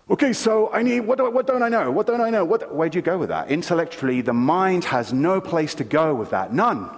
okay, 0.09 0.33
so 0.33 0.73
I 0.73 0.83
need, 0.83 1.01
what, 1.01 1.19
do, 1.19 1.31
what 1.31 1.47
don't 1.47 1.63
I 1.63 1.69
know? 1.69 1.91
What 1.91 2.07
don't 2.07 2.23
I 2.23 2.31
know? 2.31 2.45
What, 2.45 2.75
where 2.75 2.89
do 2.89 2.97
you 2.97 3.03
go 3.03 3.19
with 3.19 3.29
that? 3.29 3.51
Intellectually, 3.51 4.23
the 4.23 4.33
mind 4.33 4.85
has 4.85 5.13
no 5.13 5.41
place 5.43 5.75
to 5.75 5.85
go 5.85 6.15
with 6.15 6.31
that, 6.31 6.55
none. 6.55 6.91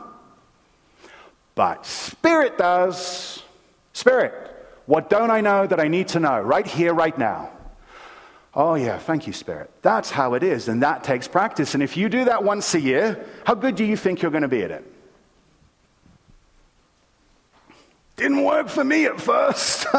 But 1.57 1.85
spirit 1.85 2.57
does. 2.59 3.43
Spirit, 3.93 4.33
what 4.87 5.11
don't 5.11 5.33
I 5.33 5.41
know 5.41 5.67
that 5.67 5.81
I 5.81 5.89
need 5.89 6.07
to 6.09 6.21
know 6.21 6.41
right 6.41 6.67
here, 6.67 6.95
right 6.95 7.19
now? 7.19 7.51
Oh, 8.55 8.75
yeah, 8.75 8.99
thank 8.99 9.27
you, 9.27 9.33
Spirit. 9.33 9.71
That's 9.83 10.11
how 10.11 10.35
it 10.35 10.43
is, 10.43 10.69
and 10.69 10.83
that 10.83 11.05
takes 11.05 11.29
practice. 11.29 11.75
And 11.75 11.83
if 11.83 11.97
you 11.97 12.09
do 12.09 12.25
that 12.25 12.43
once 12.43 12.75
a 12.75 12.81
year, 12.81 13.25
how 13.45 13.55
good 13.55 13.77
do 13.77 13.85
you 13.85 13.97
think 13.97 14.23
you're 14.23 14.31
going 14.31 14.43
to 14.43 14.49
be 14.49 14.63
at 14.63 14.71
it? 14.71 14.93
Didn't 18.17 18.43
work 18.43 18.69
for 18.69 18.83
me 18.83 19.05
at 19.05 19.21
first. 19.21 19.87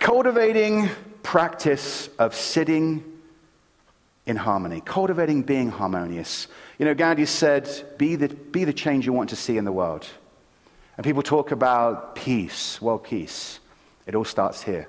cultivating 0.00 0.88
practice 1.22 2.08
of 2.18 2.34
sitting 2.34 3.04
in 4.26 4.36
harmony, 4.36 4.82
cultivating 4.84 5.42
being 5.42 5.70
harmonious. 5.70 6.48
You 6.78 6.86
know, 6.86 6.94
Gandhi 6.94 7.26
said, 7.26 7.68
be 7.98 8.16
the, 8.16 8.28
be 8.28 8.64
the 8.64 8.72
change 8.72 9.06
you 9.06 9.12
want 9.12 9.30
to 9.30 9.36
see 9.36 9.56
in 9.56 9.64
the 9.64 9.72
world. 9.72 10.06
And 10.96 11.04
people 11.04 11.22
talk 11.22 11.52
about 11.52 12.16
peace, 12.16 12.80
world 12.80 13.04
peace. 13.04 13.60
It 14.10 14.16
all 14.16 14.24
starts 14.24 14.64
here, 14.64 14.88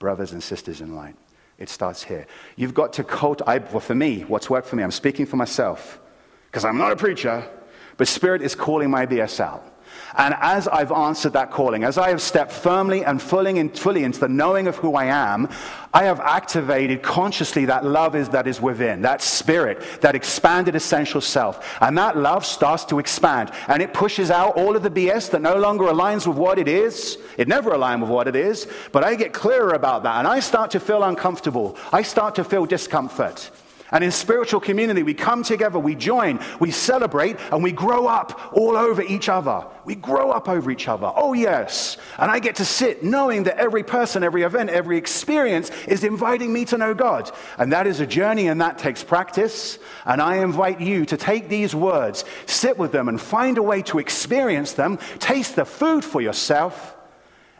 brothers 0.00 0.32
and 0.32 0.42
sisters 0.42 0.80
in 0.80 0.96
light. 0.96 1.14
It 1.56 1.68
starts 1.68 2.02
here. 2.02 2.26
You've 2.56 2.74
got 2.74 2.92
to 2.94 3.04
cultivate, 3.04 3.70
well, 3.70 3.78
for 3.78 3.94
me, 3.94 4.22
what's 4.22 4.50
worked 4.50 4.66
for 4.66 4.74
me, 4.74 4.82
I'm 4.82 4.90
speaking 4.90 5.24
for 5.24 5.36
myself, 5.36 6.00
because 6.46 6.64
I'm 6.64 6.76
not 6.76 6.90
a 6.90 6.96
preacher, 6.96 7.48
but 7.96 8.08
Spirit 8.08 8.42
is 8.42 8.56
calling 8.56 8.90
my 8.90 9.06
BS 9.06 9.38
out. 9.38 9.75
And 10.16 10.34
as 10.40 10.66
I've 10.68 10.92
answered 10.92 11.34
that 11.34 11.50
calling, 11.50 11.84
as 11.84 11.98
I 11.98 12.08
have 12.08 12.22
stepped 12.22 12.52
firmly 12.52 13.04
and 13.04 13.20
fully, 13.20 13.58
in, 13.58 13.70
fully 13.70 14.04
into 14.04 14.20
the 14.20 14.28
knowing 14.28 14.66
of 14.66 14.76
who 14.76 14.94
I 14.94 15.04
am, 15.04 15.48
I 15.92 16.04
have 16.04 16.20
activated 16.20 17.02
consciously 17.02 17.66
that 17.66 17.84
love 17.84 18.14
is 18.14 18.30
that 18.30 18.46
is 18.46 18.60
within, 18.60 19.02
that 19.02 19.22
spirit, 19.22 19.82
that 20.00 20.14
expanded 20.14 20.74
essential 20.74 21.20
self. 21.20 21.76
And 21.80 21.96
that 21.98 22.16
love 22.16 22.46
starts 22.46 22.84
to 22.86 22.98
expand. 22.98 23.50
And 23.68 23.82
it 23.82 23.94
pushes 23.94 24.30
out 24.30 24.56
all 24.56 24.76
of 24.76 24.82
the 24.82 24.90
BS 24.90 25.30
that 25.30 25.42
no 25.42 25.56
longer 25.56 25.84
aligns 25.84 26.26
with 26.26 26.36
what 26.36 26.58
it 26.58 26.68
is. 26.68 27.18
It 27.36 27.48
never 27.48 27.70
aligns 27.70 28.00
with 28.00 28.10
what 28.10 28.28
it 28.28 28.36
is. 28.36 28.66
But 28.92 29.04
I 29.04 29.14
get 29.14 29.32
clearer 29.32 29.74
about 29.74 30.02
that. 30.04 30.16
And 30.16 30.26
I 30.26 30.40
start 30.40 30.70
to 30.72 30.80
feel 30.80 31.02
uncomfortable. 31.02 31.76
I 31.92 32.02
start 32.02 32.34
to 32.36 32.44
feel 32.44 32.66
discomfort. 32.66 33.50
And 33.92 34.02
in 34.02 34.10
spiritual 34.10 34.60
community, 34.60 35.04
we 35.04 35.14
come 35.14 35.44
together, 35.44 35.78
we 35.78 35.94
join, 35.94 36.40
we 36.58 36.72
celebrate, 36.72 37.36
and 37.52 37.62
we 37.62 37.70
grow 37.70 38.06
up 38.06 38.52
all 38.52 38.76
over 38.76 39.00
each 39.02 39.28
other. 39.28 39.64
We 39.84 39.94
grow 39.94 40.32
up 40.32 40.48
over 40.48 40.70
each 40.72 40.88
other. 40.88 41.12
Oh, 41.14 41.34
yes. 41.34 41.96
And 42.18 42.28
I 42.28 42.40
get 42.40 42.56
to 42.56 42.64
sit 42.64 43.04
knowing 43.04 43.44
that 43.44 43.58
every 43.58 43.84
person, 43.84 44.24
every 44.24 44.42
event, 44.42 44.70
every 44.70 44.98
experience 44.98 45.70
is 45.86 46.02
inviting 46.02 46.52
me 46.52 46.64
to 46.66 46.78
know 46.78 46.94
God. 46.94 47.30
And 47.58 47.72
that 47.72 47.86
is 47.86 48.00
a 48.00 48.06
journey, 48.06 48.48
and 48.48 48.60
that 48.60 48.78
takes 48.78 49.04
practice. 49.04 49.78
And 50.04 50.20
I 50.20 50.38
invite 50.38 50.80
you 50.80 51.06
to 51.06 51.16
take 51.16 51.48
these 51.48 51.74
words, 51.74 52.24
sit 52.46 52.76
with 52.78 52.90
them, 52.90 53.08
and 53.08 53.20
find 53.20 53.56
a 53.56 53.62
way 53.62 53.82
to 53.82 54.00
experience 54.00 54.72
them, 54.72 54.98
taste 55.20 55.54
the 55.54 55.64
food 55.64 56.04
for 56.04 56.20
yourself, 56.20 56.96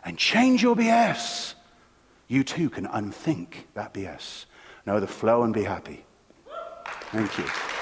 and 0.03 0.17
change 0.17 0.61
your 0.61 0.75
BS. 0.75 1.53
You 2.27 2.43
too 2.43 2.69
can 2.69 2.85
unthink 2.85 3.67
that 3.75 3.93
BS. 3.93 4.45
Know 4.85 4.99
the 4.99 5.07
flow 5.07 5.43
and 5.43 5.53
be 5.53 5.63
happy. 5.63 6.06
Thank 7.11 7.37
you. 7.37 7.76